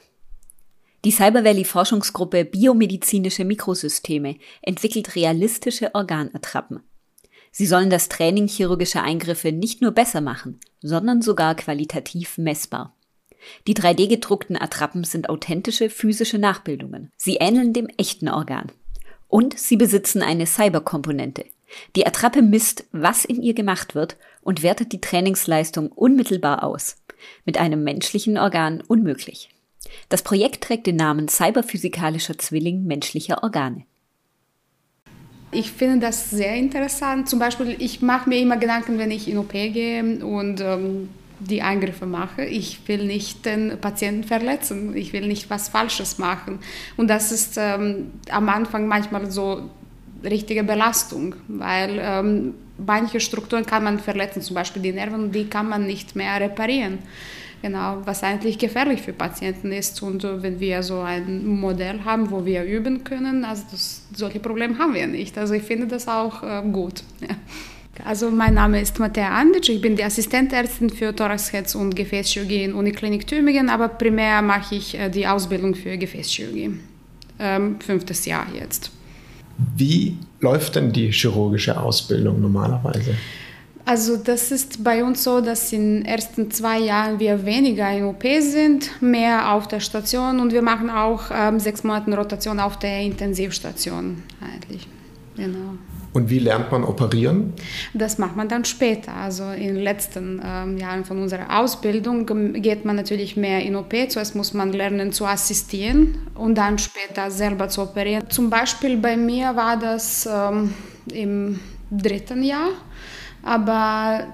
Die 1.03 1.09
Cyber 1.09 1.43
Valley 1.43 1.65
Forschungsgruppe 1.65 2.45
Biomedizinische 2.45 3.43
Mikrosysteme 3.43 4.35
entwickelt 4.61 5.15
realistische 5.15 5.95
Organattrappen. 5.95 6.83
Sie 7.51 7.65
sollen 7.65 7.89
das 7.89 8.07
Training 8.07 8.47
chirurgischer 8.47 9.01
Eingriffe 9.01 9.51
nicht 9.51 9.81
nur 9.81 9.93
besser 9.93 10.21
machen, 10.21 10.59
sondern 10.79 11.23
sogar 11.23 11.55
qualitativ 11.55 12.37
messbar. 12.37 12.95
Die 13.65 13.73
3D-gedruckten 13.73 14.61
Attrappen 14.61 15.05
sind 15.05 15.29
authentische 15.29 15.89
physische 15.89 16.37
Nachbildungen. 16.37 17.09
Sie 17.17 17.37
ähneln 17.37 17.73
dem 17.73 17.87
echten 17.97 18.29
Organ. 18.29 18.71
Und 19.27 19.57
sie 19.57 19.75
besitzen 19.75 20.21
eine 20.21 20.45
Cyberkomponente. 20.45 21.45
Die 21.95 22.05
Attrappe 22.05 22.43
misst, 22.43 22.85
was 22.91 23.25
in 23.25 23.41
ihr 23.41 23.55
gemacht 23.55 23.95
wird 23.95 24.17
und 24.41 24.61
wertet 24.61 24.91
die 24.91 25.01
Trainingsleistung 25.01 25.91
unmittelbar 25.91 26.63
aus. 26.63 26.97
Mit 27.45 27.57
einem 27.57 27.83
menschlichen 27.83 28.37
Organ 28.37 28.81
unmöglich. 28.87 29.49
Das 30.09 30.23
Projekt 30.23 30.63
trägt 30.63 30.87
den 30.87 30.95
Namen 30.95 31.27
Cyberphysikalischer 31.27 32.37
Zwilling 32.37 32.83
menschlicher 32.83 33.43
Organe. 33.43 33.85
Ich 35.51 35.71
finde 35.71 35.99
das 35.99 36.29
sehr 36.29 36.55
interessant. 36.55 37.27
Zum 37.27 37.39
Beispiel, 37.39 37.75
ich 37.77 38.01
mache 38.01 38.29
mir 38.29 38.39
immer 38.39 38.57
Gedanken, 38.57 38.97
wenn 38.97 39.11
ich 39.11 39.27
in 39.27 39.37
OP 39.37 39.51
gehe 39.51 40.25
und 40.25 40.61
ähm, 40.61 41.09
die 41.39 41.61
Eingriffe 41.61 42.05
mache. 42.05 42.45
Ich 42.45 42.87
will 42.87 43.05
nicht 43.05 43.45
den 43.45 43.77
Patienten 43.79 44.23
verletzen. 44.23 44.95
Ich 44.95 45.11
will 45.11 45.27
nicht 45.27 45.49
was 45.49 45.67
Falsches 45.67 46.17
machen. 46.19 46.59
Und 46.95 47.09
das 47.09 47.31
ist 47.31 47.55
ähm, 47.57 48.11
am 48.29 48.47
Anfang 48.47 48.87
manchmal 48.87 49.29
so 49.29 49.69
richtige 50.23 50.63
Belastung, 50.63 51.35
weil 51.47 51.99
ähm, 52.01 52.53
manche 52.77 53.19
Strukturen 53.19 53.65
kann 53.65 53.83
man 53.83 53.99
verletzen, 53.99 54.41
zum 54.41 54.55
Beispiel 54.55 54.81
die 54.81 54.91
Nerven, 54.91 55.31
die 55.31 55.45
kann 55.45 55.69
man 55.69 55.85
nicht 55.85 56.15
mehr 56.15 56.39
reparieren. 56.39 56.99
Genau, 57.61 58.01
was 58.05 58.23
eigentlich 58.23 58.57
gefährlich 58.57 59.03
für 59.03 59.13
Patienten 59.13 59.71
ist. 59.71 60.01
Und 60.01 60.23
wenn 60.23 60.59
wir 60.59 60.81
so 60.81 61.01
ein 61.01 61.45
Modell 61.45 62.03
haben, 62.03 62.31
wo 62.31 62.43
wir 62.43 62.63
üben 62.63 63.03
können, 63.03 63.45
also 63.45 63.63
das, 63.69 64.01
solche 64.13 64.39
Probleme 64.39 64.79
haben 64.79 64.95
wir 64.95 65.05
nicht. 65.05 65.37
Also 65.37 65.53
ich 65.53 65.61
finde 65.61 65.85
das 65.85 66.07
auch 66.07 66.43
äh, 66.43 66.61
gut. 66.71 67.03
Ja. 67.99 68.05
Also 68.05 68.31
mein 68.31 68.53
Name 68.53 68.79
ist 68.81 68.97
Mattea 68.99 69.29
Andic, 69.29 69.67
ich 69.67 69.81
bin 69.81 69.97
die 69.97 70.03
Assistentärztin 70.03 70.89
für 70.89 71.13
Thorax, 71.13 71.51
Herz 71.51 71.75
und 71.75 71.93
Gefäßchirurgie 71.93 72.63
in 72.63 72.73
Uniklinik 72.73 73.27
Tübingen, 73.27 73.69
aber 73.69 73.89
primär 73.89 74.41
mache 74.41 74.75
ich 74.75 74.97
äh, 74.97 75.09
die 75.09 75.27
Ausbildung 75.27 75.75
für 75.75 75.97
Gefäßchirurgie. 75.97 76.79
Ähm, 77.37 77.81
fünftes 77.81 78.25
Jahr 78.25 78.47
jetzt. 78.57 78.91
Wie 79.75 80.17
läuft 80.39 80.75
denn 80.75 80.91
die 80.91 81.11
chirurgische 81.11 81.79
Ausbildung 81.79 82.41
normalerweise? 82.41 83.15
Also 83.85 84.15
das 84.17 84.51
ist 84.51 84.83
bei 84.83 85.03
uns 85.03 85.23
so, 85.23 85.41
dass 85.41 85.73
in 85.73 86.01
den 86.01 86.05
ersten 86.05 86.51
zwei 86.51 86.79
Jahren 86.79 87.19
wir 87.19 87.45
weniger 87.45 87.91
in 87.91 88.05
OP 88.05 88.23
sind, 88.39 89.01
mehr 89.01 89.53
auf 89.53 89.67
der 89.67 89.79
Station 89.79 90.39
und 90.39 90.53
wir 90.53 90.61
machen 90.61 90.89
auch 90.89 91.23
ähm, 91.33 91.59
sechs 91.59 91.83
Monate 91.83 92.15
Rotation 92.15 92.59
auf 92.59 92.77
der 92.77 93.01
Intensivstation 93.01 94.21
eigentlich. 94.39 94.87
Genau. 95.35 95.77
Und 96.13 96.29
wie 96.29 96.39
lernt 96.39 96.71
man 96.71 96.83
operieren? 96.83 97.53
Das 97.93 98.17
macht 98.17 98.35
man 98.35 98.49
dann 98.49 98.65
später. 98.65 99.13
Also 99.13 99.45
in 99.51 99.75
den 99.75 99.83
letzten 99.83 100.41
ähm, 100.43 100.77
Jahren 100.77 101.05
von 101.05 101.21
unserer 101.21 101.59
Ausbildung 101.59 102.25
geht 102.61 102.83
man 102.83 102.97
natürlich 102.97 103.37
mehr 103.37 103.61
in 103.63 103.75
OP. 103.77 103.93
Zuerst 104.09 104.35
muss 104.35 104.53
man 104.53 104.73
lernen 104.73 105.13
zu 105.13 105.25
assistieren 105.25 106.17
und 106.35 106.55
dann 106.57 106.77
später 106.79 107.31
selber 107.31 107.69
zu 107.69 107.83
operieren. 107.83 108.29
Zum 108.29 108.49
Beispiel 108.49 108.97
bei 108.97 109.15
mir 109.15 109.55
war 109.55 109.77
das 109.77 110.27
ähm, 110.29 110.73
im 111.13 111.59
dritten 111.89 112.43
Jahr, 112.43 112.69
aber 113.41 114.25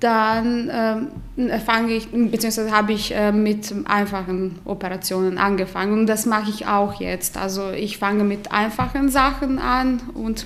dann 0.00 0.68
äh, 1.38 1.58
fange 1.60 1.94
ich, 1.94 2.10
beziehungsweise 2.10 2.70
habe 2.70 2.92
ich 2.92 3.14
äh, 3.14 3.32
mit 3.32 3.72
einfachen 3.86 4.58
Operationen 4.66 5.38
angefangen 5.38 6.00
und 6.00 6.06
das 6.06 6.26
mache 6.26 6.50
ich 6.50 6.66
auch 6.66 7.00
jetzt. 7.00 7.38
Also 7.38 7.70
ich 7.70 7.96
fange 7.96 8.24
mit 8.24 8.52
einfachen 8.52 9.08
Sachen 9.08 9.58
an 9.58 10.00
und 10.12 10.44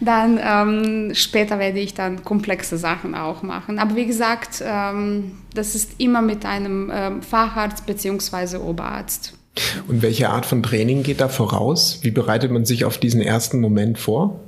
dann 0.00 0.40
ähm, 0.42 1.14
später 1.14 1.58
werde 1.58 1.78
ich 1.78 1.94
dann 1.94 2.24
komplexe 2.24 2.78
Sachen 2.78 3.14
auch 3.14 3.42
machen. 3.42 3.78
Aber 3.78 3.96
wie 3.96 4.06
gesagt, 4.06 4.62
ähm, 4.64 5.32
das 5.54 5.74
ist 5.74 5.92
immer 5.98 6.22
mit 6.22 6.46
einem 6.46 6.90
ähm, 6.92 7.22
Facharzt 7.22 7.86
bzw. 7.86 8.56
Oberarzt. 8.56 9.34
Und 9.88 10.02
welche 10.02 10.30
Art 10.30 10.46
von 10.46 10.62
Training 10.62 11.02
geht 11.02 11.20
da 11.20 11.28
voraus? 11.28 11.98
Wie 12.02 12.10
bereitet 12.10 12.50
man 12.50 12.64
sich 12.64 12.84
auf 12.84 12.98
diesen 12.98 13.20
ersten 13.20 13.60
Moment 13.60 13.98
vor? 13.98 14.40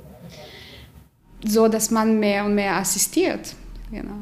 So, 1.45 1.67
dass 1.67 1.91
man 1.91 2.19
mehr 2.19 2.45
und 2.45 2.55
mehr 2.55 2.77
assistiert. 2.77 3.53
Genau. 3.91 4.13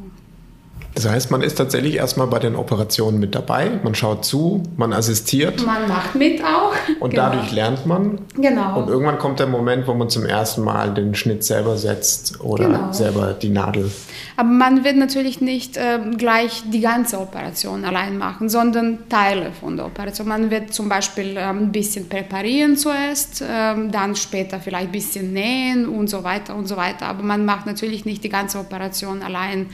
Das 0.93 1.07
heißt, 1.07 1.31
man 1.31 1.41
ist 1.41 1.55
tatsächlich 1.55 1.95
erstmal 1.95 2.27
bei 2.27 2.39
den 2.39 2.55
Operationen 2.55 3.19
mit 3.19 3.33
dabei, 3.33 3.79
man 3.83 3.95
schaut 3.95 4.25
zu, 4.25 4.63
man 4.75 4.91
assistiert. 4.91 5.65
Man 5.65 5.87
macht 5.87 6.15
mit 6.15 6.43
auch. 6.43 6.73
Und 6.99 7.11
genau. 7.11 7.29
dadurch 7.29 7.51
lernt 7.51 7.85
man. 7.85 8.19
Genau. 8.35 8.79
Und 8.79 8.89
irgendwann 8.89 9.17
kommt 9.17 9.39
der 9.39 9.47
Moment, 9.47 9.87
wo 9.87 9.93
man 9.93 10.09
zum 10.09 10.25
ersten 10.25 10.63
Mal 10.63 10.93
den 10.93 11.15
Schnitt 11.15 11.43
selber 11.43 11.77
setzt 11.77 12.41
oder 12.41 12.65
genau. 12.65 12.91
selber 12.91 13.33
die 13.33 13.49
Nadel. 13.49 13.89
Aber 14.35 14.49
man 14.49 14.83
wird 14.83 14.97
natürlich 14.97 15.39
nicht 15.39 15.77
äh, 15.77 15.99
gleich 16.17 16.63
die 16.71 16.81
ganze 16.81 17.19
Operation 17.19 17.85
allein 17.85 18.17
machen, 18.17 18.49
sondern 18.49 19.07
Teile 19.07 19.51
von 19.53 19.77
der 19.77 19.85
Operation. 19.85 20.27
Man 20.27 20.51
wird 20.51 20.73
zum 20.73 20.89
Beispiel 20.89 21.37
äh, 21.37 21.41
ein 21.41 21.71
bisschen 21.71 22.09
präparieren 22.09 22.75
zuerst, 22.75 23.41
äh, 23.41 23.45
dann 23.89 24.15
später 24.15 24.59
vielleicht 24.59 24.87
ein 24.87 24.91
bisschen 24.91 25.31
nähen 25.31 25.87
und 25.87 26.09
so 26.09 26.23
weiter 26.23 26.55
und 26.55 26.67
so 26.67 26.75
weiter. 26.75 27.05
Aber 27.05 27.23
man 27.23 27.45
macht 27.45 27.65
natürlich 27.65 28.03
nicht 28.03 28.23
die 28.23 28.29
ganze 28.29 28.59
Operation 28.59 29.23
allein 29.23 29.69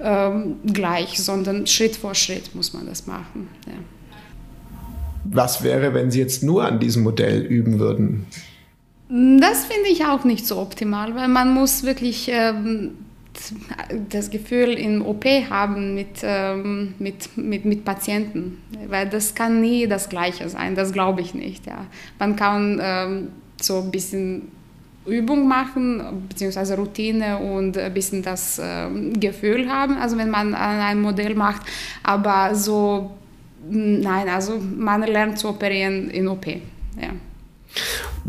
ähm, 0.00 0.56
gleich, 0.72 1.22
sondern 1.22 1.66
Schritt 1.66 1.96
vor 1.96 2.14
Schritt 2.14 2.54
muss 2.54 2.72
man 2.72 2.86
das 2.86 3.06
machen. 3.06 3.48
Ja. 3.66 3.72
Was 5.24 5.62
wäre, 5.62 5.92
wenn 5.94 6.10
Sie 6.10 6.20
jetzt 6.20 6.42
nur 6.42 6.64
an 6.64 6.78
diesem 6.78 7.02
Modell 7.02 7.42
üben 7.42 7.78
würden? 7.78 8.26
Das 9.08 9.66
finde 9.66 9.88
ich 9.90 10.04
auch 10.04 10.24
nicht 10.24 10.46
so 10.46 10.58
optimal, 10.58 11.14
weil 11.14 11.28
man 11.28 11.54
muss 11.54 11.84
wirklich 11.84 12.28
ähm, 12.32 12.92
das 14.08 14.30
Gefühl 14.30 14.70
in 14.70 15.02
OP 15.02 15.24
haben 15.24 15.94
mit, 15.94 16.22
ähm, 16.22 16.94
mit, 16.98 17.36
mit, 17.36 17.64
mit 17.64 17.84
Patienten, 17.84 18.58
weil 18.88 19.08
das 19.08 19.34
kann 19.34 19.60
nie 19.60 19.86
das 19.86 20.08
Gleiche 20.08 20.48
sein, 20.48 20.74
das 20.74 20.92
glaube 20.92 21.20
ich 21.20 21.34
nicht. 21.34 21.66
Ja. 21.66 21.86
Man 22.18 22.36
kann 22.36 22.80
ähm, 22.82 23.28
so 23.60 23.78
ein 23.80 23.90
bisschen 23.90 24.50
Übung 25.06 25.46
machen, 25.48 26.26
beziehungsweise 26.28 26.76
Routine 26.76 27.38
und 27.38 27.78
ein 27.78 27.94
bisschen 27.94 28.22
das 28.22 28.58
äh, 28.58 28.88
Gefühl 29.18 29.68
haben, 29.70 29.96
also 29.98 30.18
wenn 30.18 30.30
man 30.30 30.54
ein 30.54 31.00
Modell 31.00 31.34
macht. 31.34 31.62
Aber 32.02 32.54
so, 32.54 33.12
nein, 33.68 34.28
also 34.28 34.58
man 34.58 35.02
lernt 35.02 35.38
zu 35.38 35.48
operieren 35.48 36.10
in 36.10 36.28
OP. 36.28 36.46
Ja. 36.46 37.10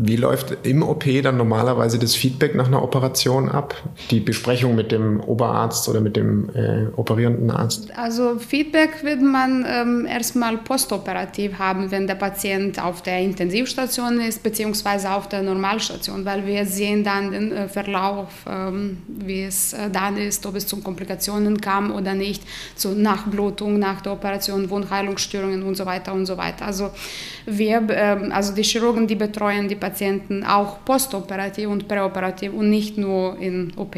Wie 0.00 0.14
läuft 0.14 0.56
im 0.62 0.84
OP 0.84 1.04
dann 1.24 1.36
normalerweise 1.36 1.98
das 1.98 2.14
Feedback 2.14 2.54
nach 2.54 2.68
einer 2.68 2.84
Operation 2.84 3.48
ab? 3.48 3.74
Die 4.12 4.20
Besprechung 4.20 4.76
mit 4.76 4.92
dem 4.92 5.18
Oberarzt 5.18 5.88
oder 5.88 6.00
mit 6.00 6.16
dem 6.16 6.50
äh, 6.54 6.86
operierenden 6.94 7.50
Arzt? 7.50 7.90
Also 7.98 8.38
Feedback 8.38 9.02
wird 9.02 9.20
man 9.20 9.66
ähm, 9.68 10.06
erstmal 10.06 10.56
postoperativ 10.58 11.58
haben, 11.58 11.90
wenn 11.90 12.06
der 12.06 12.14
Patient 12.14 12.80
auf 12.80 13.02
der 13.02 13.18
Intensivstation 13.18 14.20
ist, 14.20 14.40
beziehungsweise 14.44 15.10
auf 15.10 15.28
der 15.28 15.42
Normalstation, 15.42 16.24
weil 16.24 16.46
wir 16.46 16.64
sehen 16.64 17.02
dann 17.02 17.32
den 17.32 17.50
äh, 17.50 17.68
Verlauf, 17.68 18.28
ähm, 18.48 18.98
wie 19.08 19.42
es 19.42 19.72
äh, 19.72 19.90
dann 19.90 20.16
ist, 20.16 20.46
ob 20.46 20.54
es 20.54 20.68
zu 20.68 20.76
Komplikationen 20.80 21.60
kam 21.60 21.90
oder 21.90 22.14
nicht, 22.14 22.44
zu 22.76 22.90
Nachblutung 22.90 23.80
nach 23.80 24.00
der 24.00 24.12
Operation, 24.12 24.70
Wundheilungsstörungen 24.70 25.64
und 25.64 25.74
so 25.74 25.86
weiter 25.86 26.12
und 26.12 26.26
so 26.26 26.36
weiter. 26.36 26.66
Also 26.66 26.90
wir, 27.46 27.84
ähm, 27.90 28.30
also 28.30 28.54
die 28.54 28.62
Chirurgen, 28.62 29.08
die 29.08 29.16
betreuen 29.16 29.37
die 29.68 29.76
Patienten, 29.76 30.44
auch 30.44 30.84
postoperativ 30.84 31.68
und 31.68 31.88
präoperativ 31.88 32.52
und 32.52 32.70
nicht 32.70 32.98
nur 32.98 33.38
in 33.38 33.72
OP. 33.76 33.96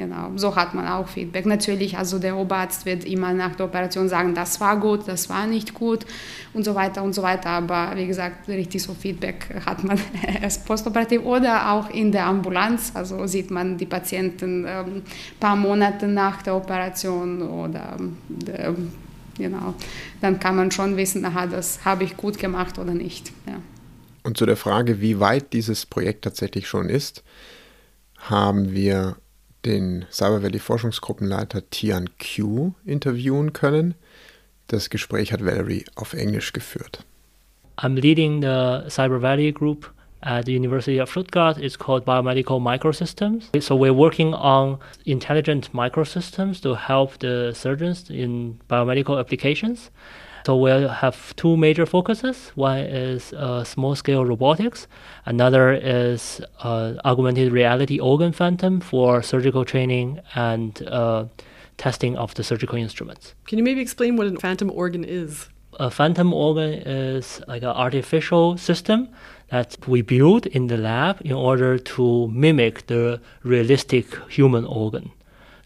Genau, 0.00 0.30
so 0.36 0.56
hat 0.56 0.72
man 0.72 0.88
auch 0.88 1.08
Feedback. 1.08 1.44
Natürlich, 1.44 1.98
also 1.98 2.18
der 2.18 2.34
Oberarzt 2.34 2.86
wird 2.86 3.04
immer 3.04 3.34
nach 3.34 3.54
der 3.56 3.66
Operation 3.66 4.08
sagen, 4.08 4.34
das 4.34 4.58
war 4.58 4.80
gut, 4.80 5.06
das 5.06 5.28
war 5.28 5.46
nicht 5.46 5.74
gut 5.74 6.06
und 6.54 6.64
so 6.64 6.74
weiter 6.74 7.02
und 7.02 7.12
so 7.12 7.22
weiter. 7.22 7.50
Aber 7.50 7.92
wie 7.96 8.06
gesagt, 8.06 8.48
richtig 8.48 8.82
so 8.82 8.94
Feedback 8.94 9.62
hat 9.66 9.84
man 9.84 10.00
erst 10.40 10.64
postoperativ 10.64 11.22
oder 11.22 11.72
auch 11.72 11.90
in 11.90 12.12
der 12.12 12.24
Ambulanz. 12.24 12.92
Also 12.94 13.26
sieht 13.26 13.50
man 13.50 13.76
die 13.76 13.84
Patienten 13.84 14.64
ein 14.64 14.86
ähm, 14.86 15.02
paar 15.38 15.56
Monate 15.56 16.08
nach 16.08 16.40
der 16.40 16.56
Operation 16.56 17.42
oder 17.42 17.98
äh, 18.46 18.72
genau, 19.36 19.74
dann 20.22 20.40
kann 20.40 20.56
man 20.56 20.70
schon 20.70 20.96
wissen, 20.96 21.24
aha, 21.26 21.46
das 21.46 21.84
habe 21.84 22.04
ich 22.04 22.16
gut 22.16 22.38
gemacht 22.38 22.78
oder 22.78 22.94
nicht. 22.94 23.32
Ja. 23.46 23.56
Und 24.22 24.36
zu 24.36 24.46
der 24.46 24.56
Frage, 24.56 25.00
wie 25.00 25.20
weit 25.20 25.52
dieses 25.52 25.86
Projekt 25.86 26.24
tatsächlich 26.24 26.68
schon 26.68 26.88
ist, 26.88 27.22
haben 28.18 28.72
wir 28.72 29.16
den 29.64 30.06
Cyber 30.10 30.42
Valley 30.42 30.58
Forschungsgruppenleiter 30.58 31.68
Tian 31.70 32.10
Q 32.18 32.72
interviewen 32.84 33.52
können. 33.52 33.94
Das 34.66 34.90
Gespräch 34.90 35.32
hat 35.32 35.44
Valerie 35.44 35.84
auf 35.96 36.12
Englisch 36.14 36.52
geführt. 36.52 37.04
I'm 37.76 37.94
leading 37.94 38.42
the 38.42 38.88
Cyber 38.90 39.20
Valley 39.22 39.52
group 39.52 39.92
at 40.20 40.44
the 40.46 40.54
University 40.54 41.00
of 41.00 41.10
Stuttgart. 41.10 41.58
It's 41.58 41.78
called 41.78 42.04
Biomedical 42.04 42.60
Microsystems. 42.60 43.50
So 43.62 43.74
we're 43.74 43.96
working 43.96 44.34
on 44.34 44.78
intelligent 45.04 45.72
microsystems 45.72 46.60
to 46.62 46.74
help 46.74 47.18
the 47.20 47.52
surgeons 47.54 48.10
in 48.10 48.60
biomedical 48.68 49.18
applications. 49.18 49.90
So 50.46 50.56
we'll 50.56 50.88
have 50.88 51.34
two 51.36 51.56
major 51.56 51.86
focuses. 51.86 52.50
One 52.54 52.78
is 52.78 53.32
uh, 53.32 53.64
small-scale 53.64 54.24
robotics. 54.24 54.86
Another 55.26 55.72
is 55.72 56.40
uh, 56.60 56.94
augmented 57.04 57.52
reality 57.52 57.98
organ 57.98 58.32
phantom 58.32 58.80
for 58.80 59.22
surgical 59.22 59.64
training 59.64 60.20
and 60.34 60.82
uh, 60.88 61.26
testing 61.76 62.16
of 62.16 62.34
the 62.34 62.42
surgical 62.44 62.78
instruments. 62.78 63.34
Can 63.46 63.58
you 63.58 63.64
maybe 63.64 63.80
explain 63.80 64.16
what 64.16 64.26
a 64.26 64.36
phantom 64.38 64.70
organ 64.70 65.04
is? 65.04 65.48
A 65.78 65.90
phantom 65.90 66.32
organ 66.32 66.72
is 66.72 67.40
like 67.46 67.62
an 67.62 67.68
artificial 67.68 68.56
system 68.56 69.08
that 69.50 69.76
we 69.86 70.02
build 70.02 70.46
in 70.46 70.66
the 70.66 70.76
lab 70.76 71.20
in 71.24 71.32
order 71.32 71.78
to 71.78 72.28
mimic 72.28 72.86
the 72.86 73.20
realistic 73.42 74.06
human 74.28 74.64
organ. 74.64 75.10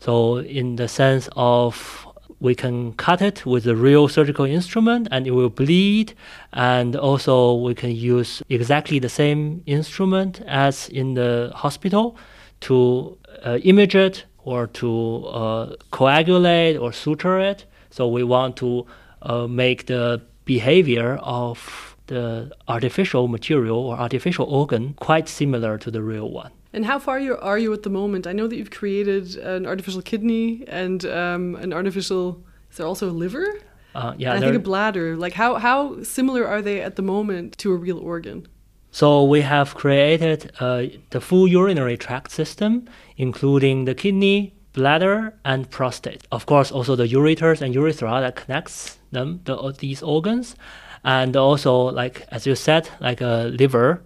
So, 0.00 0.38
in 0.38 0.76
the 0.76 0.88
sense 0.88 1.28
of 1.34 2.03
we 2.44 2.54
can 2.54 2.92
cut 2.92 3.22
it 3.22 3.46
with 3.46 3.66
a 3.66 3.74
real 3.74 4.06
surgical 4.06 4.44
instrument 4.44 5.08
and 5.10 5.26
it 5.26 5.30
will 5.30 5.48
bleed. 5.48 6.12
And 6.52 6.94
also, 6.94 7.54
we 7.54 7.74
can 7.74 7.92
use 7.92 8.42
exactly 8.50 8.98
the 8.98 9.08
same 9.08 9.62
instrument 9.64 10.42
as 10.46 10.90
in 10.90 11.14
the 11.14 11.50
hospital 11.54 12.18
to 12.60 13.16
uh, 13.46 13.58
image 13.64 13.94
it 13.94 14.26
or 14.44 14.66
to 14.66 15.24
uh, 15.26 15.76
coagulate 15.90 16.76
or 16.76 16.92
suture 16.92 17.38
it. 17.40 17.64
So, 17.88 18.06
we 18.08 18.22
want 18.22 18.58
to 18.58 18.86
uh, 19.22 19.46
make 19.46 19.86
the 19.86 20.20
behavior 20.44 21.16
of 21.22 21.96
the 22.08 22.52
artificial 22.68 23.26
material 23.26 23.78
or 23.78 23.96
artificial 23.96 24.44
organ 24.44 24.92
quite 25.00 25.30
similar 25.30 25.78
to 25.78 25.90
the 25.90 26.02
real 26.02 26.30
one. 26.30 26.52
And 26.74 26.84
how 26.84 26.98
far 26.98 27.20
you 27.20 27.38
are 27.38 27.56
you 27.56 27.72
at 27.72 27.84
the 27.84 27.90
moment? 27.90 28.26
I 28.26 28.32
know 28.32 28.48
that 28.48 28.56
you've 28.56 28.72
created 28.72 29.36
an 29.36 29.64
artificial 29.64 30.02
kidney 30.02 30.64
and 30.66 31.04
um, 31.06 31.54
an 31.54 31.72
artificial. 31.72 32.42
Is 32.68 32.78
there 32.78 32.86
also 32.86 33.08
a 33.08 33.16
liver? 33.24 33.46
Uh, 33.94 34.14
yeah, 34.18 34.34
and 34.34 34.44
I 34.44 34.48
think 34.48 34.56
a 34.56 34.58
bladder. 34.58 35.16
Like 35.16 35.34
how 35.34 35.54
how 35.54 36.02
similar 36.02 36.44
are 36.44 36.60
they 36.60 36.82
at 36.82 36.96
the 36.96 37.02
moment 37.02 37.56
to 37.58 37.72
a 37.72 37.76
real 37.76 38.00
organ? 38.00 38.48
So 38.90 39.22
we 39.22 39.42
have 39.42 39.76
created 39.76 40.50
uh, 40.58 40.86
the 41.10 41.20
full 41.20 41.46
urinary 41.46 41.96
tract 41.96 42.32
system, 42.32 42.88
including 43.16 43.84
the 43.84 43.94
kidney, 43.94 44.54
bladder, 44.72 45.32
and 45.44 45.70
prostate. 45.70 46.26
Of 46.32 46.46
course, 46.46 46.72
also 46.72 46.96
the 46.96 47.06
ureters 47.06 47.62
and 47.62 47.72
urethra 47.72 48.20
that 48.20 48.34
connects 48.34 48.98
them, 49.12 49.40
the, 49.44 49.72
these 49.78 50.02
organs, 50.02 50.56
and 51.04 51.36
also 51.36 51.76
like 51.92 52.26
as 52.32 52.46
you 52.48 52.56
said, 52.56 52.88
like 53.00 53.20
a 53.20 53.52
liver 53.60 54.02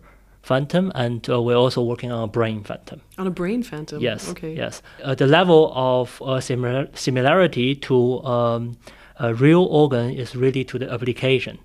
phantom, 0.48 0.90
and 0.94 1.28
uh, 1.28 1.40
we're 1.42 1.62
also 1.64 1.82
working 1.82 2.10
on 2.10 2.24
a 2.24 2.26
brain 2.26 2.64
phantom. 2.64 3.00
On 3.18 3.26
a 3.26 3.30
brain 3.30 3.62
phantom. 3.62 4.00
Yes. 4.00 4.30
Okay. 4.30 4.54
Yes. 4.54 4.82
Uh, 5.04 5.14
the 5.14 5.26
level 5.26 5.72
of 5.74 6.20
uh, 6.22 6.40
similar 6.40 6.88
similarity 6.94 7.74
to 7.88 7.96
um, 8.24 8.76
a 9.16 9.34
real 9.34 9.64
organ 9.64 10.10
is 10.10 10.34
really 10.34 10.64
to 10.64 10.78
the 10.78 10.90
application. 10.90 11.58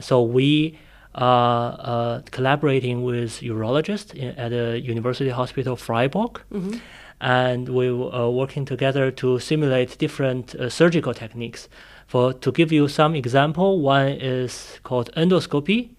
so 0.00 0.22
we 0.22 0.78
are 1.14 1.76
uh, 1.80 2.20
collaborating 2.30 3.02
with 3.02 3.40
urologists 3.40 4.14
in, 4.14 4.28
at 4.38 4.50
the 4.50 4.80
University 4.80 5.30
Hospital 5.30 5.76
Freiburg. 5.76 6.40
Mm-hmm. 6.52 6.76
And 7.20 7.68
we 7.68 7.88
are 7.88 8.30
working 8.30 8.64
together 8.64 9.10
to 9.10 9.38
simulate 9.38 9.98
different 9.98 10.54
uh, 10.54 10.70
surgical 10.70 11.12
techniques. 11.12 11.68
For 12.06 12.32
to 12.32 12.50
give 12.52 12.72
you 12.72 12.88
some 12.88 13.14
example, 13.14 13.80
one 13.80 14.08
is 14.08 14.80
called 14.84 15.10
endoscopy, 15.16 15.90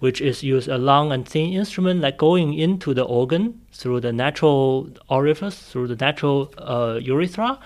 which 0.00 0.20
is 0.20 0.42
use 0.42 0.66
a 0.66 0.76
long 0.76 1.12
and 1.12 1.28
thin 1.28 1.52
instrument 1.52 2.00
like 2.00 2.16
going 2.16 2.54
into 2.54 2.92
the 2.92 3.04
organ 3.04 3.60
through 3.72 4.00
the 4.00 4.12
natural 4.12 4.90
orifice, 5.08 5.58
through 5.70 5.86
the 5.86 5.96
natural 5.96 6.52
uh, 6.58 6.98
urethra, 7.00 7.58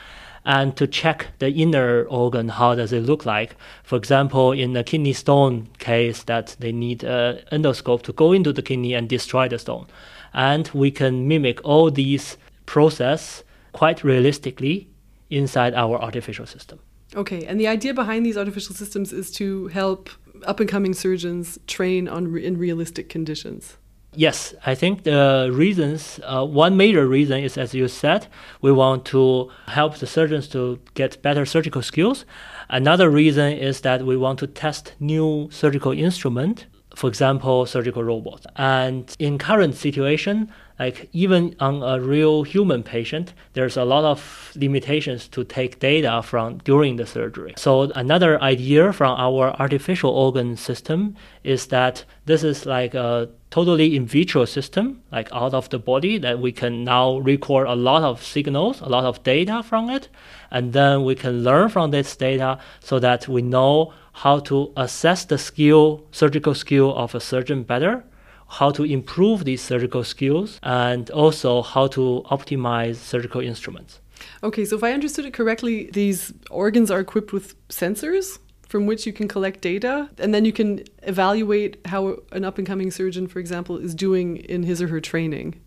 and 0.44 0.76
to 0.76 0.86
check 0.86 1.28
the 1.38 1.50
inner 1.50 2.04
organ, 2.04 2.48
how 2.48 2.74
does 2.74 2.92
it 2.92 3.00
look 3.00 3.24
like? 3.24 3.56
For 3.82 3.96
example, 3.96 4.52
in 4.52 4.74
the 4.74 4.84
kidney 4.84 5.14
stone 5.14 5.68
case, 5.78 6.24
that 6.24 6.56
they 6.58 6.72
need 6.72 7.02
an 7.02 7.40
endoscope 7.50 8.02
to 8.02 8.12
go 8.12 8.32
into 8.32 8.52
the 8.52 8.62
kidney 8.62 8.94
and 8.94 9.08
destroy 9.08 9.48
the 9.48 9.58
stone, 9.58 9.86
and 10.34 10.68
we 10.74 10.90
can 10.90 11.26
mimic 11.26 11.64
all 11.64 11.90
these 11.90 12.36
process 12.66 13.42
quite 13.72 14.04
realistically 14.04 14.88
inside 15.30 15.74
our 15.74 16.00
artificial 16.00 16.46
system. 16.46 16.78
Okay, 17.16 17.44
and 17.46 17.60
the 17.60 17.68
idea 17.68 17.94
behind 17.94 18.26
these 18.26 18.36
artificial 18.36 18.74
systems 18.74 19.12
is 19.12 19.30
to 19.32 19.68
help 19.68 20.10
up 20.44 20.60
and 20.60 20.68
coming 20.68 20.94
surgeons 20.94 21.58
train 21.66 22.08
on 22.08 22.28
re- 22.28 22.44
in 22.44 22.58
realistic 22.58 23.08
conditions? 23.08 23.76
Yes, 24.16 24.54
I 24.64 24.76
think 24.76 25.02
the 25.02 25.50
reasons, 25.52 26.20
uh, 26.22 26.46
one 26.46 26.76
major 26.76 27.06
reason 27.06 27.42
is 27.42 27.58
as 27.58 27.74
you 27.74 27.88
said, 27.88 28.28
we 28.60 28.70
want 28.70 29.04
to 29.06 29.50
help 29.66 29.96
the 29.96 30.06
surgeons 30.06 30.46
to 30.48 30.78
get 30.94 31.20
better 31.20 31.44
surgical 31.44 31.82
skills. 31.82 32.24
Another 32.68 33.10
reason 33.10 33.52
is 33.52 33.80
that 33.80 34.02
we 34.02 34.16
want 34.16 34.38
to 34.38 34.46
test 34.46 34.94
new 35.00 35.48
surgical 35.50 35.90
instrument, 35.90 36.66
for 36.94 37.08
example, 37.08 37.66
surgical 37.66 38.04
robots. 38.04 38.46
And 38.54 39.14
in 39.18 39.36
current 39.36 39.74
situation, 39.74 40.48
like 40.78 41.08
even 41.12 41.54
on 41.60 41.82
a 41.82 42.00
real 42.00 42.42
human 42.42 42.82
patient, 42.82 43.32
there's 43.52 43.76
a 43.76 43.84
lot 43.84 44.04
of 44.04 44.52
limitations 44.56 45.28
to 45.28 45.44
take 45.44 45.78
data 45.78 46.20
from 46.22 46.58
during 46.58 46.96
the 46.96 47.06
surgery. 47.06 47.54
So 47.56 47.92
another 47.94 48.40
idea 48.42 48.92
from 48.92 49.18
our 49.18 49.54
artificial 49.60 50.10
organ 50.10 50.56
system 50.56 51.16
is 51.44 51.68
that 51.68 52.04
this 52.26 52.42
is 52.42 52.66
like 52.66 52.94
a 52.94 53.28
totally 53.50 53.94
in 53.94 54.04
vitro 54.04 54.44
system, 54.44 55.00
like 55.12 55.28
out 55.32 55.54
of 55.54 55.70
the 55.70 55.78
body, 55.78 56.18
that 56.18 56.40
we 56.40 56.50
can 56.50 56.82
now 56.82 57.18
record 57.18 57.68
a 57.68 57.76
lot 57.76 58.02
of 58.02 58.20
signals, 58.20 58.80
a 58.80 58.88
lot 58.88 59.04
of 59.04 59.22
data 59.22 59.62
from 59.62 59.88
it, 59.90 60.08
and 60.50 60.72
then 60.72 61.04
we 61.04 61.14
can 61.14 61.44
learn 61.44 61.68
from 61.68 61.92
this 61.92 62.16
data 62.16 62.58
so 62.80 62.98
that 62.98 63.28
we 63.28 63.42
know 63.42 63.92
how 64.12 64.40
to 64.40 64.72
assess 64.76 65.24
the 65.24 65.38
skill, 65.38 66.04
surgical 66.10 66.54
skill 66.54 66.94
of 66.96 67.14
a 67.14 67.20
surgeon 67.20 67.62
better 67.62 68.04
how 68.48 68.70
to 68.70 68.84
improve 68.84 69.44
these 69.44 69.62
surgical 69.62 70.04
skills 70.04 70.58
and 70.62 71.10
also 71.10 71.62
how 71.62 71.86
to 71.88 72.22
optimize 72.30 72.96
surgical 72.96 73.40
instruments. 73.40 74.00
Okay, 74.42 74.64
so 74.64 74.76
if 74.76 74.84
I 74.84 74.92
understood 74.92 75.24
it 75.24 75.34
correctly, 75.34 75.90
these 75.92 76.32
organs 76.50 76.90
are 76.90 77.00
equipped 77.00 77.32
with 77.32 77.54
sensors 77.68 78.38
from 78.68 78.86
which 78.86 79.06
you 79.06 79.12
can 79.12 79.28
collect 79.28 79.60
data 79.60 80.08
and 80.18 80.34
then 80.34 80.44
you 80.44 80.52
can 80.52 80.82
evaluate 81.02 81.78
how 81.86 82.18
an 82.32 82.44
up 82.44 82.58
and 82.58 82.66
coming 82.66 82.90
surgeon, 82.90 83.26
for 83.26 83.38
example, 83.38 83.76
is 83.76 83.94
doing 83.94 84.36
in 84.36 84.62
his 84.62 84.80
or 84.80 84.88
her 84.88 85.00
training. 85.00 85.60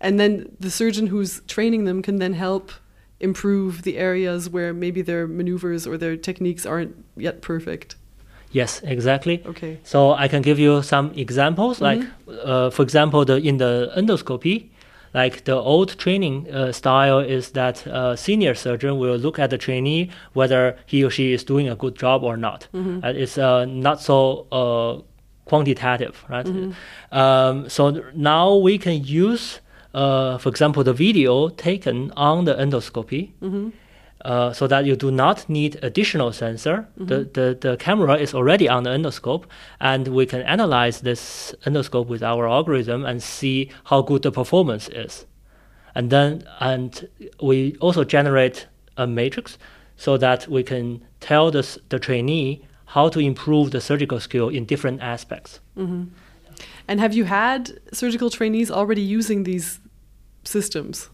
And 0.00 0.20
then 0.20 0.56
the 0.60 0.70
surgeon 0.70 1.08
who's 1.08 1.40
training 1.42 1.84
them 1.84 2.02
can 2.02 2.16
then 2.16 2.34
help 2.34 2.72
improve 3.20 3.82
the 3.82 3.98
areas 3.98 4.48
where 4.48 4.72
maybe 4.72 5.02
their 5.02 5.26
maneuvers 5.26 5.86
or 5.86 5.96
their 5.96 6.16
techniques 6.16 6.64
aren't 6.64 7.04
yet 7.16 7.42
perfect. 7.42 7.96
Yes, 8.52 8.80
exactly. 8.82 9.42
Okay. 9.46 9.78
So 9.82 10.12
I 10.12 10.28
can 10.28 10.42
give 10.42 10.58
you 10.58 10.82
some 10.82 11.12
examples. 11.14 11.80
Mm-hmm. 11.80 11.84
Like, 11.84 12.40
uh, 12.44 12.70
for 12.70 12.82
example, 12.82 13.24
the 13.24 13.36
in 13.36 13.58
the 13.58 13.92
endoscopy, 13.96 14.70
like 15.14 15.44
the 15.44 15.54
old 15.54 15.98
training 15.98 16.50
uh, 16.50 16.72
style 16.72 17.18
is 17.18 17.50
that 17.52 17.86
a 17.86 18.16
senior 18.16 18.54
surgeon 18.54 18.98
will 18.98 19.16
look 19.16 19.38
at 19.38 19.50
the 19.50 19.58
trainee 19.58 20.10
whether 20.32 20.76
he 20.86 21.04
or 21.04 21.10
she 21.10 21.32
is 21.32 21.44
doing 21.44 21.68
a 21.68 21.76
good 21.76 21.96
job 21.96 22.22
or 22.22 22.36
not. 22.36 22.68
Mm-hmm. 22.74 23.04
Uh, 23.04 23.08
it's 23.10 23.38
uh, 23.38 23.64
not 23.66 24.00
so 24.00 24.46
uh, 24.52 25.02
quantitative, 25.44 26.24
right? 26.28 26.46
Mm-hmm. 26.46 27.16
Um, 27.18 27.68
so 27.68 28.02
now 28.14 28.54
we 28.54 28.78
can 28.78 29.04
use, 29.04 29.60
uh, 29.94 30.38
for 30.38 30.48
example, 30.48 30.84
the 30.84 30.92
video 30.92 31.48
taken 31.48 32.12
on 32.16 32.44
the 32.44 32.54
endoscopy. 32.54 33.32
Uh, 34.24 34.52
so 34.52 34.66
that 34.66 34.84
you 34.84 34.96
do 34.96 35.12
not 35.12 35.48
need 35.48 35.78
additional 35.80 36.32
sensor. 36.32 36.88
Mm-hmm. 36.98 37.06
The, 37.06 37.18
the, 37.32 37.58
the 37.60 37.76
camera 37.76 38.16
is 38.16 38.34
already 38.34 38.68
on 38.68 38.82
the 38.82 38.90
endoscope, 38.90 39.44
and 39.80 40.08
we 40.08 40.26
can 40.26 40.42
analyze 40.42 41.02
this 41.02 41.54
endoscope 41.64 42.08
with 42.08 42.22
our 42.22 42.48
algorithm 42.48 43.04
and 43.04 43.22
see 43.22 43.70
how 43.84 44.02
good 44.02 44.22
the 44.22 44.32
performance 44.32 44.88
is. 44.88 45.24
And 45.94 46.10
then, 46.10 46.42
and 46.58 47.08
we 47.40 47.76
also 47.80 48.02
generate 48.02 48.66
a 48.96 49.06
matrix 49.06 49.56
so 49.96 50.16
that 50.16 50.48
we 50.48 50.64
can 50.64 51.04
tell 51.20 51.52
the, 51.52 51.78
the 51.88 52.00
trainee 52.00 52.64
how 52.86 53.08
to 53.10 53.20
improve 53.20 53.70
the 53.70 53.80
surgical 53.80 54.18
skill 54.18 54.48
in 54.48 54.64
different 54.64 55.00
aspects. 55.00 55.60
Mm-hmm. 55.76 56.04
And 56.88 57.00
have 57.00 57.14
you 57.14 57.24
had 57.24 57.78
surgical 57.92 58.30
trainees 58.30 58.70
already 58.70 59.02
using 59.02 59.44
these 59.44 59.78
systems? 60.42 61.10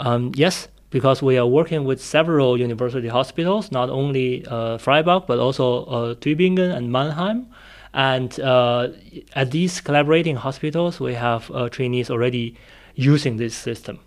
Um, 0.00 0.32
yes, 0.34 0.68
because 0.90 1.22
we 1.22 1.38
are 1.38 1.46
working 1.46 1.84
with 1.84 2.02
several 2.02 2.58
university 2.58 3.08
hospitals, 3.08 3.70
not 3.70 3.88
only 3.90 4.44
uh, 4.46 4.76
Freiburg, 4.78 5.24
but 5.26 5.38
also 5.38 5.84
uh, 5.84 6.14
Tübingen 6.14 6.74
and 6.74 6.90
Mannheim. 6.92 7.46
And 7.94 8.38
uh, 8.40 8.88
at 9.34 9.50
these 9.50 9.80
collaborating 9.80 10.36
hospitals, 10.36 11.00
we 11.00 11.14
have 11.14 11.50
uh, 11.50 11.68
trainees 11.68 12.10
already 12.10 12.56
using 12.94 13.36
this 13.36 13.54
system. 13.54 14.00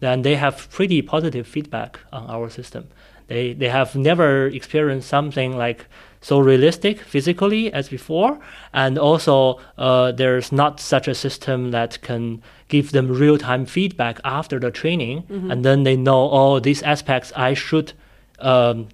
And 0.00 0.24
they 0.24 0.34
have 0.34 0.68
pretty 0.70 1.00
positive 1.00 1.46
feedback 1.46 2.00
on 2.12 2.28
our 2.28 2.50
system. 2.50 2.88
They, 3.28 3.52
they 3.52 3.68
have 3.68 3.94
never 3.94 4.46
experienced 4.46 5.08
something 5.08 5.56
like 5.56 5.86
so 6.22 6.38
realistic 6.38 7.00
physically 7.00 7.70
as 7.72 7.88
before, 7.88 8.38
and 8.72 8.98
also 8.98 9.60
uh, 9.76 10.12
there's 10.12 10.50
not 10.52 10.80
such 10.80 11.08
a 11.08 11.14
system 11.14 11.72
that 11.72 12.00
can 12.00 12.40
give 12.68 12.92
them 12.92 13.08
real 13.08 13.36
time 13.36 13.66
feedback 13.66 14.20
after 14.24 14.58
the 14.58 14.70
training, 14.70 15.22
Mm-hmm. 15.28 15.50
and 15.50 15.64
then 15.64 15.82
they 15.82 15.96
know 15.96 16.28
all 16.28 16.60
these 16.60 16.82
aspects 16.82 17.32
I 17.36 17.54
should 17.54 17.92
um, 18.38 18.88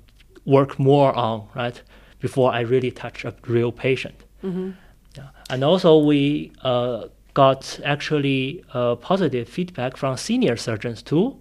work 0.44 0.78
more 0.78 1.12
on, 1.14 1.48
right, 1.54 1.82
before 2.20 2.52
I 2.52 2.60
really 2.60 2.90
touch 2.90 3.24
a 3.24 3.32
real 3.46 3.72
patient. 3.72 4.24
Mm-hmm. 4.42 4.70
Yeah. 5.16 5.28
And 5.50 5.62
also 5.62 5.98
we 5.98 6.50
uh, 6.62 7.08
got 7.34 7.80
actually 7.84 8.64
uh, 8.72 8.96
positive 8.96 9.48
feedback 9.48 9.96
from 9.96 10.16
senior 10.16 10.56
surgeons 10.56 11.02
too, 11.02 11.36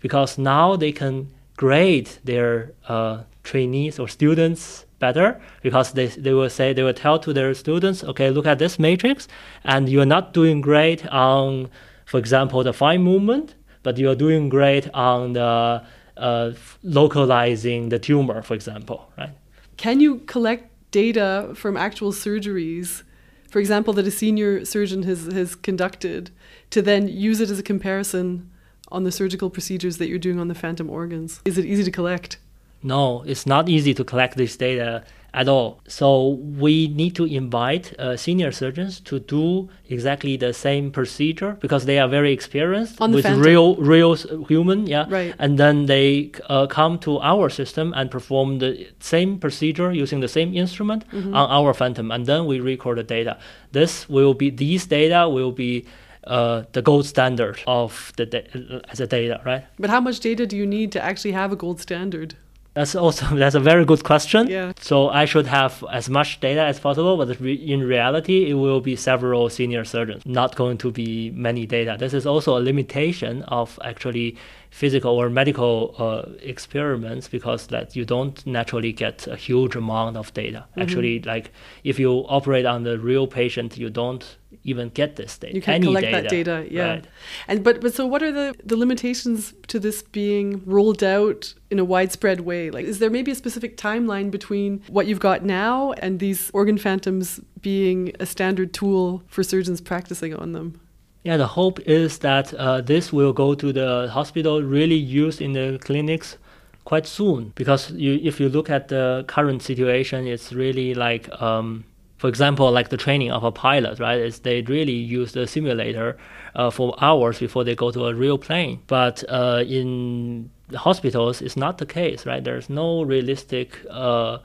because 0.00 0.38
now 0.38 0.76
they 0.76 0.92
can 0.92 1.28
grade 1.56 2.08
their 2.24 2.72
uh, 2.88 3.22
trainees 3.42 3.98
or 3.98 4.08
students 4.08 4.86
better 5.06 5.28
because 5.66 5.86
they, 5.98 6.06
they 6.24 6.34
will 6.38 6.52
say 6.58 6.66
they 6.72 6.86
will 6.88 7.00
tell 7.04 7.18
to 7.18 7.30
their 7.38 7.52
students 7.64 7.98
okay 8.10 8.28
look 8.36 8.46
at 8.46 8.58
this 8.58 8.74
matrix 8.78 9.28
and 9.64 9.88
you're 9.92 10.12
not 10.16 10.24
doing 10.32 10.60
great 10.70 11.00
on 11.08 11.68
for 12.10 12.18
example 12.18 12.58
the 12.62 12.72
fine 12.84 13.02
movement 13.12 13.54
but 13.82 13.98
you're 13.98 14.20
doing 14.26 14.48
great 14.48 14.88
on 14.94 15.32
the 15.32 15.82
uh, 16.16 16.52
localizing 16.82 17.88
the 17.88 17.98
tumor, 17.98 18.42
for 18.42 18.54
example, 18.54 19.10
right? 19.18 19.30
Can 19.76 20.00
you 20.00 20.18
collect 20.20 20.70
data 20.90 21.52
from 21.54 21.76
actual 21.76 22.12
surgeries, 22.12 23.02
for 23.48 23.58
example, 23.58 23.92
that 23.94 24.06
a 24.06 24.10
senior 24.10 24.64
surgeon 24.64 25.02
has, 25.04 25.26
has 25.32 25.54
conducted, 25.54 26.30
to 26.70 26.82
then 26.82 27.08
use 27.08 27.40
it 27.40 27.50
as 27.50 27.58
a 27.58 27.62
comparison 27.62 28.50
on 28.90 29.04
the 29.04 29.12
surgical 29.12 29.48
procedures 29.50 29.96
that 29.98 30.08
you're 30.08 30.18
doing 30.18 30.38
on 30.38 30.48
the 30.48 30.54
phantom 30.54 30.90
organs? 30.90 31.40
Is 31.44 31.58
it 31.58 31.64
easy 31.64 31.84
to 31.84 31.90
collect? 31.90 32.38
No, 32.82 33.22
it's 33.26 33.46
not 33.46 33.68
easy 33.68 33.94
to 33.94 34.04
collect 34.04 34.36
this 34.36 34.56
data 34.56 35.04
at 35.34 35.48
all. 35.48 35.80
So 35.88 36.28
we 36.58 36.88
need 36.88 37.14
to 37.16 37.24
invite 37.24 37.98
uh, 37.98 38.16
senior 38.18 38.52
surgeons 38.52 39.00
to 39.00 39.18
do 39.18 39.70
exactly 39.88 40.36
the 40.36 40.52
same 40.52 40.90
procedure 40.90 41.56
because 41.60 41.86
they 41.86 41.98
are 41.98 42.06
very 42.08 42.32
experienced 42.32 43.00
with 43.00 43.22
phantom. 43.22 43.40
real, 43.42 43.76
real 43.76 44.14
human, 44.46 44.86
yeah. 44.86 45.06
Right. 45.08 45.34
And 45.38 45.58
then 45.58 45.86
they 45.86 46.32
uh, 46.50 46.66
come 46.66 46.98
to 47.00 47.18
our 47.20 47.48
system 47.48 47.94
and 47.96 48.10
perform 48.10 48.58
the 48.58 48.86
same 49.00 49.38
procedure 49.38 49.90
using 49.92 50.20
the 50.20 50.28
same 50.28 50.54
instrument 50.54 51.04
Mm-hmm. 51.12 51.34
on 51.34 51.50
our 51.50 51.72
phantom, 51.74 52.10
and 52.10 52.26
then 52.26 52.44
we 52.46 52.60
record 52.60 52.98
the 52.98 53.02
data. 53.02 53.38
This 53.72 54.08
will 54.08 54.34
be 54.34 54.50
these 54.50 54.86
data 54.86 55.28
will 55.28 55.52
be. 55.52 55.86
Uh, 56.24 56.62
the 56.72 56.80
gold 56.80 57.04
standard 57.04 57.58
of 57.66 58.12
the 58.16 58.24
da- 58.24 58.46
as 58.90 59.00
a 59.00 59.08
data, 59.08 59.40
right? 59.44 59.64
But 59.76 59.90
how 59.90 60.00
much 60.00 60.20
data 60.20 60.46
do 60.46 60.56
you 60.56 60.64
need 60.68 60.92
to 60.92 61.02
actually 61.02 61.32
have 61.32 61.50
a 61.50 61.56
gold 61.56 61.80
standard? 61.80 62.36
That's 62.74 62.94
also 62.94 63.26
that's 63.36 63.54
a 63.54 63.60
very 63.60 63.84
good 63.84 64.04
question. 64.04 64.48
Yeah. 64.48 64.72
So 64.80 65.08
I 65.08 65.24
should 65.24 65.46
have 65.46 65.84
as 65.90 66.08
much 66.08 66.40
data 66.40 66.62
as 66.62 66.80
possible, 66.80 67.16
but 67.16 67.38
re- 67.40 67.54
in 67.54 67.80
reality, 67.80 68.50
it 68.50 68.54
will 68.54 68.80
be 68.80 68.96
several 68.96 69.48
senior 69.50 69.84
surgeons, 69.84 70.24
not 70.24 70.56
going 70.56 70.78
to 70.78 70.90
be 70.90 71.30
many 71.30 71.66
data. 71.66 71.96
This 71.98 72.14
is 72.14 72.26
also 72.26 72.56
a 72.56 72.60
limitation 72.60 73.42
of 73.44 73.78
actually 73.84 74.36
physical 74.70 75.20
or 75.20 75.28
medical 75.28 75.94
uh, 75.98 76.32
experiments 76.40 77.28
because 77.28 77.66
that 77.66 77.94
you 77.94 78.06
don't 78.06 78.44
naturally 78.46 78.92
get 78.92 79.26
a 79.26 79.36
huge 79.36 79.76
amount 79.76 80.16
of 80.16 80.32
data. 80.32 80.64
Actually, 80.78 81.20
like 81.20 81.52
if 81.84 81.98
you 81.98 82.24
operate 82.28 82.64
on 82.64 82.84
the 82.84 82.98
real 82.98 83.26
patient, 83.26 83.76
you 83.76 83.90
don't 83.90 84.38
even 84.64 84.90
get 84.90 85.16
this 85.16 85.38
data. 85.38 85.54
You 85.54 85.62
can't 85.62 85.76
any 85.76 85.86
collect 85.86 86.06
data, 86.06 86.22
that 86.22 86.30
data, 86.30 86.66
yeah. 86.70 86.88
Right. 86.88 87.06
And 87.48 87.64
but 87.64 87.80
but 87.80 87.94
so 87.94 88.06
what 88.06 88.22
are 88.22 88.32
the 88.32 88.54
the 88.64 88.76
limitations 88.76 89.54
to 89.68 89.78
this 89.78 90.02
being 90.02 90.62
rolled 90.64 91.02
out 91.02 91.54
in 91.70 91.78
a 91.78 91.84
widespread 91.84 92.40
way? 92.40 92.70
Like 92.70 92.84
is 92.84 92.98
there 92.98 93.10
maybe 93.10 93.30
a 93.30 93.34
specific 93.34 93.76
timeline 93.76 94.30
between 94.30 94.82
what 94.88 95.06
you've 95.06 95.20
got 95.20 95.44
now 95.44 95.92
and 95.92 96.20
these 96.20 96.50
organ 96.52 96.78
phantoms 96.78 97.40
being 97.60 98.12
a 98.20 98.26
standard 98.26 98.72
tool 98.72 99.22
for 99.26 99.42
surgeons 99.42 99.80
practicing 99.80 100.34
on 100.34 100.52
them? 100.52 100.80
Yeah, 101.24 101.36
the 101.36 101.46
hope 101.46 101.78
is 101.80 102.18
that 102.18 102.52
uh, 102.54 102.80
this 102.80 103.12
will 103.12 103.32
go 103.32 103.54
to 103.54 103.72
the 103.72 104.08
hospital, 104.12 104.60
really 104.60 104.96
used 104.96 105.40
in 105.40 105.52
the 105.52 105.78
clinics 105.80 106.36
quite 106.84 107.06
soon. 107.06 107.52
Because 107.54 107.92
you, 107.92 108.18
if 108.22 108.40
you 108.40 108.48
look 108.48 108.68
at 108.68 108.88
the 108.88 109.24
current 109.28 109.62
situation, 109.62 110.26
it's 110.26 110.52
really 110.52 110.94
like, 110.94 111.30
um, 111.40 111.84
for 112.22 112.28
example, 112.28 112.70
like 112.70 112.88
the 112.88 112.96
training 112.96 113.32
of 113.32 113.42
a 113.42 113.50
pilot, 113.50 113.98
right? 113.98 114.20
Is 114.20 114.38
they 114.38 114.62
really 114.62 114.92
use 114.92 115.32
the 115.32 115.44
simulator 115.44 116.16
uh, 116.54 116.70
for 116.70 116.94
hours 117.02 117.40
before 117.40 117.64
they 117.64 117.74
go 117.74 117.90
to 117.90 118.06
a 118.06 118.14
real 118.14 118.38
plane. 118.38 118.80
But 118.86 119.24
uh, 119.28 119.64
in 119.66 120.48
hospitals, 120.72 121.42
it's 121.42 121.56
not 121.56 121.78
the 121.78 121.84
case, 121.84 122.24
right? 122.24 122.44
There's 122.44 122.70
no 122.70 123.02
realistic 123.02 123.84
uh, 123.90 124.38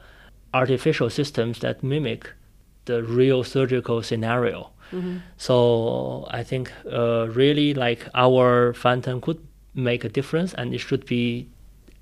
artificial 0.56 1.12
systems 1.12 1.60
that 1.60 1.84
mimic 1.84 2.32
the 2.86 3.04
real 3.04 3.44
surgical 3.44 4.02
scenario. 4.02 4.72
So 5.38 6.26
I 6.32 6.42
think 6.42 6.72
uh, 6.92 7.28
really 7.30 7.76
like 7.76 8.10
our 8.16 8.74
phantom 8.74 9.22
could 9.22 9.38
make 9.76 10.04
a 10.04 10.10
difference, 10.10 10.56
and 10.56 10.74
it 10.74 10.80
should 10.80 11.06
be 11.06 11.48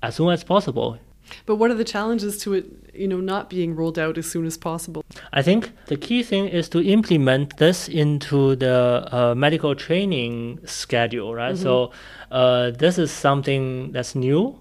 as 0.02 0.14
soon 0.14 0.30
as 0.32 0.42
possible. 0.42 0.98
But 1.46 1.56
what 1.56 1.70
are 1.70 1.74
the 1.74 1.84
challenges 1.84 2.38
to 2.42 2.54
it, 2.54 2.66
you 2.94 3.08
know, 3.08 3.20
not 3.20 3.50
being 3.50 3.74
rolled 3.74 3.98
out 3.98 4.18
as 4.18 4.30
soon 4.30 4.46
as 4.46 4.56
possible? 4.56 5.04
I 5.32 5.42
think 5.42 5.72
the 5.86 5.96
key 5.96 6.22
thing 6.22 6.48
is 6.48 6.68
to 6.70 6.82
implement 6.82 7.56
this 7.58 7.88
into 7.88 8.56
the 8.56 9.08
uh, 9.12 9.34
medical 9.34 9.74
training 9.74 10.60
schedule, 10.64 11.34
right? 11.34 11.56
So 11.56 11.92
uh, 12.30 12.70
this 12.70 12.98
is 12.98 13.10
something 13.10 13.92
that's 13.92 14.14
new. 14.14 14.60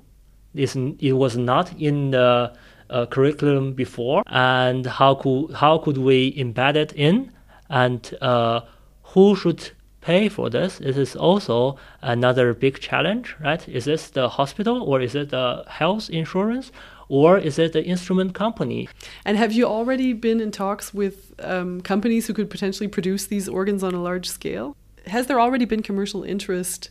It's, 0.54 0.76
it 0.76 1.14
was 1.14 1.38
not 1.38 1.74
in 1.80 2.12
the 2.12 2.54
uh, 2.90 3.06
curriculum 3.08 3.74
before, 3.74 4.24
and 4.28 4.86
how 4.86 5.16
could 5.16 5.54
how 5.54 5.78
could 5.80 5.98
we 5.98 6.34
embed 6.38 6.76
it 6.76 6.94
in, 6.94 7.32
and 7.70 8.14
uh, 8.22 8.62
who 9.04 9.36
should 9.36 9.72
pay 10.06 10.30
for 10.30 10.50
this? 10.50 10.78
This 10.78 10.98
is 10.98 11.16
also 11.16 11.78
another 12.02 12.54
big 12.54 12.80
challenge, 12.80 13.36
right? 13.44 13.68
Is 13.68 13.86
this 13.86 14.10
the 14.12 14.30
hospital 14.30 14.84
or 14.90 15.02
is 15.02 15.16
it 15.16 15.30
the 15.30 15.64
health 15.68 16.10
insurance? 16.10 16.72
Or 17.08 17.38
is 17.38 17.60
it 17.60 17.74
the 17.74 17.84
instrument 17.84 18.34
company? 18.34 18.90
And 19.26 19.38
have 19.38 19.52
you 19.54 19.66
already 19.66 20.14
been 20.14 20.40
in 20.42 20.50
talks 20.52 20.92
with 20.92 21.16
um, 21.40 21.82
companies 21.82 22.26
who 22.26 22.34
could 22.34 22.50
potentially 22.50 22.88
produce 22.88 23.28
these 23.28 23.48
organs 23.48 23.84
on 23.84 23.94
a 23.94 24.02
large 24.02 24.28
scale? 24.28 24.76
Has 25.06 25.28
there 25.28 25.40
already 25.40 25.66
been 25.66 25.84
commercial 25.84 26.24
interest 26.24 26.90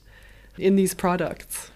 in 0.56 0.76
these 0.76 0.94
products? 0.94 1.72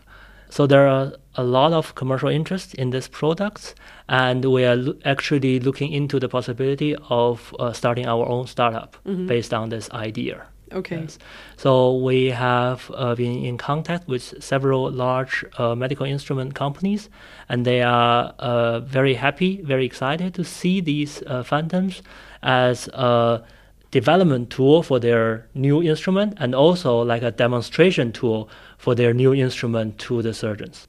So 0.50 0.66
there 0.66 0.86
are 0.86 1.12
a 1.34 1.42
lot 1.42 1.72
of 1.72 1.94
commercial 1.94 2.28
interest 2.28 2.74
in 2.74 2.90
these 2.90 3.08
products, 3.08 3.74
and 4.08 4.44
we 4.44 4.64
are 4.64 4.76
lo- 4.76 4.94
actually 5.04 5.58
looking 5.60 5.92
into 5.92 6.20
the 6.20 6.28
possibility 6.28 6.94
of 7.10 7.54
uh, 7.58 7.72
starting 7.72 8.06
our 8.06 8.24
own 8.28 8.46
startup 8.46 8.96
based 9.26 9.52
on 9.52 9.68
this 9.68 9.90
idea. 9.90 10.46
Okay. 10.72 11.00
Yes. 11.00 11.18
So 11.56 11.96
we 11.96 12.26
have 12.26 12.90
uh, 12.94 13.14
been 13.14 13.44
in 13.44 13.56
contact 13.58 14.08
with 14.08 14.42
several 14.42 14.90
large 14.90 15.44
uh, 15.58 15.74
medical 15.74 16.06
instrument 16.06 16.54
companies, 16.54 17.08
and 17.48 17.64
they 17.64 17.82
are 17.82 18.34
uh, 18.38 18.80
very 18.80 19.14
happy, 19.14 19.62
very 19.62 19.84
excited 19.84 20.34
to 20.34 20.44
see 20.44 20.80
these 20.80 21.22
uh, 21.26 21.42
phantoms 21.42 22.02
as 22.42 22.88
a 22.88 23.42
development 23.90 24.50
tool 24.50 24.82
for 24.82 24.98
their 25.00 25.46
new 25.54 25.82
instrument, 25.82 26.34
and 26.38 26.54
also 26.54 27.00
like 27.02 27.22
a 27.22 27.30
demonstration 27.30 28.12
tool 28.12 28.48
for 28.76 28.94
their 28.94 29.14
new 29.14 29.34
instrument 29.34 29.98
to 29.98 30.22
the 30.22 30.34
surgeons. 30.34 30.86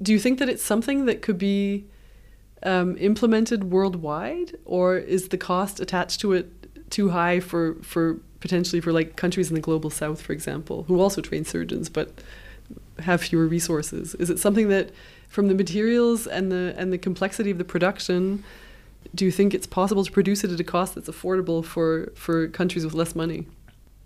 Do 0.00 0.12
you 0.12 0.18
think 0.18 0.38
that 0.40 0.48
it's 0.48 0.62
something 0.64 1.06
that 1.06 1.22
could 1.22 1.38
be 1.38 1.86
um, 2.64 2.96
implemented 2.98 3.70
worldwide, 3.70 4.56
or 4.64 4.96
is 4.96 5.28
the 5.28 5.38
cost 5.38 5.80
attached 5.80 6.20
to 6.20 6.32
it 6.32 6.90
too 6.90 7.10
high 7.10 7.40
for 7.40 7.76
for 7.82 8.20
potentially 8.42 8.80
for 8.80 8.92
like 8.92 9.16
countries 9.16 9.48
in 9.48 9.54
the 9.54 9.60
global 9.60 9.88
south, 9.88 10.20
for 10.20 10.34
example, 10.34 10.82
who 10.88 11.00
also 11.00 11.22
train 11.22 11.44
surgeons 11.44 11.88
but 11.88 12.08
have 12.98 13.22
fewer 13.22 13.46
resources? 13.46 14.14
Is 14.16 14.28
it 14.28 14.38
something 14.38 14.68
that, 14.68 14.90
from 15.28 15.48
the 15.48 15.54
materials 15.54 16.26
and 16.26 16.52
the 16.52 16.74
and 16.76 16.92
the 16.92 16.98
complexity 16.98 17.50
of 17.50 17.58
the 17.58 17.64
production, 17.64 18.44
do 19.14 19.24
you 19.24 19.30
think 19.30 19.54
it's 19.54 19.66
possible 19.66 20.04
to 20.04 20.12
produce 20.12 20.44
it 20.44 20.50
at 20.50 20.60
a 20.60 20.64
cost 20.64 20.94
that's 20.94 21.08
affordable 21.08 21.64
for 21.64 22.12
for 22.14 22.48
countries 22.48 22.84
with 22.84 22.94
less 22.94 23.14
money? 23.14 23.46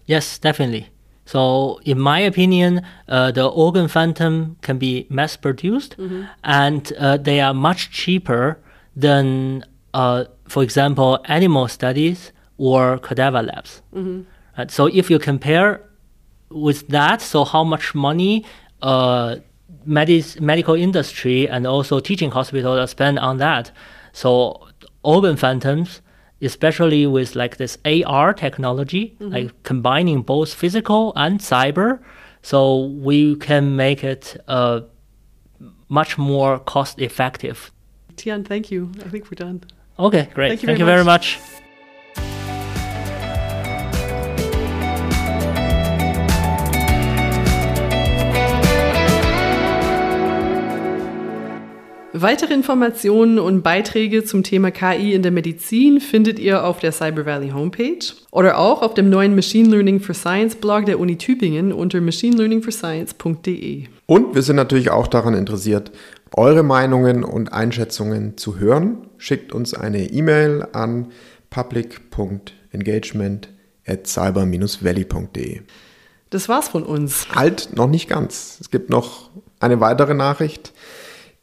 Yes, 0.05 0.39
definitely. 0.39 0.89
So, 1.25 1.81
in 1.85 1.99
my 1.99 2.21
opinion, 2.21 2.83
uh, 3.09 3.33
the 3.33 3.47
organ 3.49 3.89
phantom 3.89 4.57
can 4.63 4.79
be 4.79 5.07
mass 5.11 5.37
produced, 5.37 5.97
and 6.45 6.93
uh, 6.93 7.17
they 7.17 7.41
are 7.41 7.53
much 7.53 7.91
cheaper 7.91 8.61
than, 8.95 9.65
uh, 9.93 10.27
for 10.47 10.63
example, 10.63 11.19
animal 11.25 11.67
studies 11.67 12.31
or 12.59 12.99
cadaver 12.99 13.43
labs. 13.43 13.83
Right? 14.59 14.71
So, 14.71 14.87
if 14.87 15.11
you 15.11 15.19
compare 15.19 15.83
with 16.51 16.89
that, 16.89 17.21
so 17.21 17.45
how 17.45 17.65
much 17.65 17.95
money 17.95 18.45
uh, 18.83 19.37
medis- 19.87 20.41
medical 20.41 20.75
industry 20.75 21.49
and 21.49 21.67
also 21.67 22.01
teaching 22.01 22.31
hospitals 22.31 22.79
are 22.79 22.87
spend 22.87 23.19
on 23.19 23.39
that? 23.39 23.71
So, 24.13 24.69
organ 25.03 25.37
phantoms 25.37 26.01
especially 26.43 27.07
with 27.07 27.35
like 27.35 27.57
this 27.57 27.79
AR 27.85 28.35
technology, 28.35 29.17
like 29.21 29.63
combining 29.63 30.23
both 30.23 30.53
physical 30.53 31.13
and 31.17 31.41
cyber. 31.41 32.01
So 32.43 32.87
we 32.87 33.37
can 33.37 33.77
make 33.77 34.05
it 34.05 34.37
uh, 34.47 34.83
much 35.89 36.19
more 36.19 36.59
cost 36.59 37.01
effective. 37.01 37.73
Tian, 38.17 38.45
thank 38.45 38.71
you. 38.71 38.93
I 39.05 39.09
think 39.09 39.25
we're 39.31 39.37
done. 39.37 39.65
Okay, 39.99 40.29
great. 40.35 40.49
Thank 40.49 40.63
you 40.63 40.67
Thank 40.67 40.79
very 40.79 40.79
you 40.79 40.85
very 40.85 41.05
much. 41.05 41.39
much. 41.39 41.63
Weitere 52.19 52.55
Informationen 52.55 53.39
und 53.39 53.61
Beiträge 53.61 54.25
zum 54.25 54.43
Thema 54.43 54.71
KI 54.71 55.13
in 55.13 55.21
der 55.21 55.33
Medizin 55.33 56.01
findet 56.01 56.39
ihr 56.39 56.65
auf 56.65 56.79
der 56.79 56.91
Cyber 56.91 57.27
Valley 57.27 57.51
Homepage 57.51 57.99
oder 58.31 58.57
auch 58.57 58.81
auf 58.81 58.95
dem 58.95 59.11
neuen 59.11 59.35
Machine 59.35 59.69
Learning 59.69 60.01
for 60.01 60.15
Science 60.15 60.55
Blog 60.55 60.87
der 60.87 60.99
Uni 60.99 61.19
Tübingen 61.19 61.75
unter 61.75 62.01
machinelearningforscience.de. 62.01 63.89
Und 64.07 64.35
wir 64.35 64.41
sind 64.41 64.57
natürlich 64.57 64.89
auch 64.89 65.09
daran 65.09 65.35
interessiert, 65.35 65.93
eure 66.35 66.63
Meinungen 66.63 67.23
und 67.23 67.53
Einschätzungen 67.53 68.39
zu 68.39 68.59
hören. 68.59 69.09
Schickt 69.19 69.53
uns 69.53 69.75
eine 69.75 70.11
E-Mail 70.11 70.69
an 70.73 71.09
public.engagement 71.51 73.51
at 73.87 74.07
cyber-valley.de. 74.07 75.61
Das 76.31 76.49
war's 76.49 76.69
von 76.69 76.83
uns. 76.83 77.27
Halt 77.35 77.77
noch 77.77 77.89
nicht 77.89 78.09
ganz. 78.09 78.57
Es 78.59 78.71
gibt 78.71 78.89
noch 78.89 79.29
eine 79.61 79.81
weitere 79.81 80.15
Nachricht. 80.15 80.73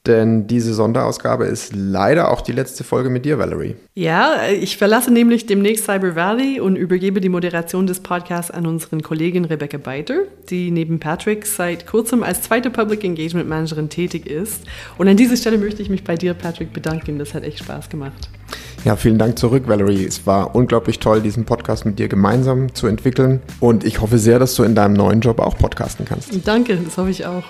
Denn 0.05 0.47
diese 0.47 0.73
Sonderausgabe 0.73 1.45
ist 1.45 1.73
leider 1.73 2.29
auch 2.29 2.41
die 2.41 2.51
letzte 2.51 2.83
Folge 2.83 3.09
mit 3.09 3.23
dir, 3.23 3.39
Valerie. 3.39 3.75
Ja, 3.95 4.49
ich 4.51 4.75
verlasse 4.75 5.11
nämlich 5.11 5.45
demnächst 5.45 5.85
Cyber 5.85 6.13
Valley 6.17 6.59
und 6.59 6.75
übergebe 6.75 7.21
die 7.21 7.29
Moderation 7.29 7.87
des 7.87 8.01
Podcasts 8.01 8.51
an 8.51 8.67
unseren 8.67 9.01
Kollegin 9.01 9.45
Rebecca 9.45 9.77
Beiter, 9.77 10.23
die 10.49 10.71
neben 10.71 10.99
Patrick 10.99 11.45
seit 11.45 11.87
kurzem 11.87 12.21
als 12.21 12.41
zweite 12.41 12.69
Public 12.69 13.05
Engagement 13.05 13.47
Managerin 13.47 13.87
tätig 13.87 14.27
ist. 14.27 14.63
Und 14.97 15.07
an 15.07 15.15
dieser 15.15 15.37
Stelle 15.37 15.57
möchte 15.57 15.81
ich 15.81 15.89
mich 15.89 16.03
bei 16.03 16.15
dir, 16.15 16.33
Patrick, 16.33 16.73
bedanken. 16.73 17.17
Das 17.17 17.33
hat 17.33 17.43
echt 17.43 17.59
Spaß 17.59 17.89
gemacht. 17.89 18.29
Ja, 18.83 18.97
vielen 18.97 19.17
Dank 19.17 19.39
zurück, 19.39 19.63
Valerie. 19.67 20.03
Es 20.03 20.27
war 20.27 20.53
unglaublich 20.53 20.99
toll, 20.99 21.21
diesen 21.21 21.45
Podcast 21.45 21.85
mit 21.85 21.97
dir 21.97 22.09
gemeinsam 22.09 22.75
zu 22.75 22.87
entwickeln. 22.87 23.41
Und 23.61 23.85
ich 23.85 24.01
hoffe 24.01 24.17
sehr, 24.17 24.37
dass 24.37 24.55
du 24.55 24.63
in 24.63 24.75
deinem 24.75 24.95
neuen 24.95 25.21
Job 25.21 25.39
auch 25.39 25.57
podcasten 25.57 26.05
kannst. 26.05 26.45
Danke, 26.45 26.75
das 26.75 26.97
hoffe 26.97 27.09
ich 27.09 27.25
auch. 27.25 27.43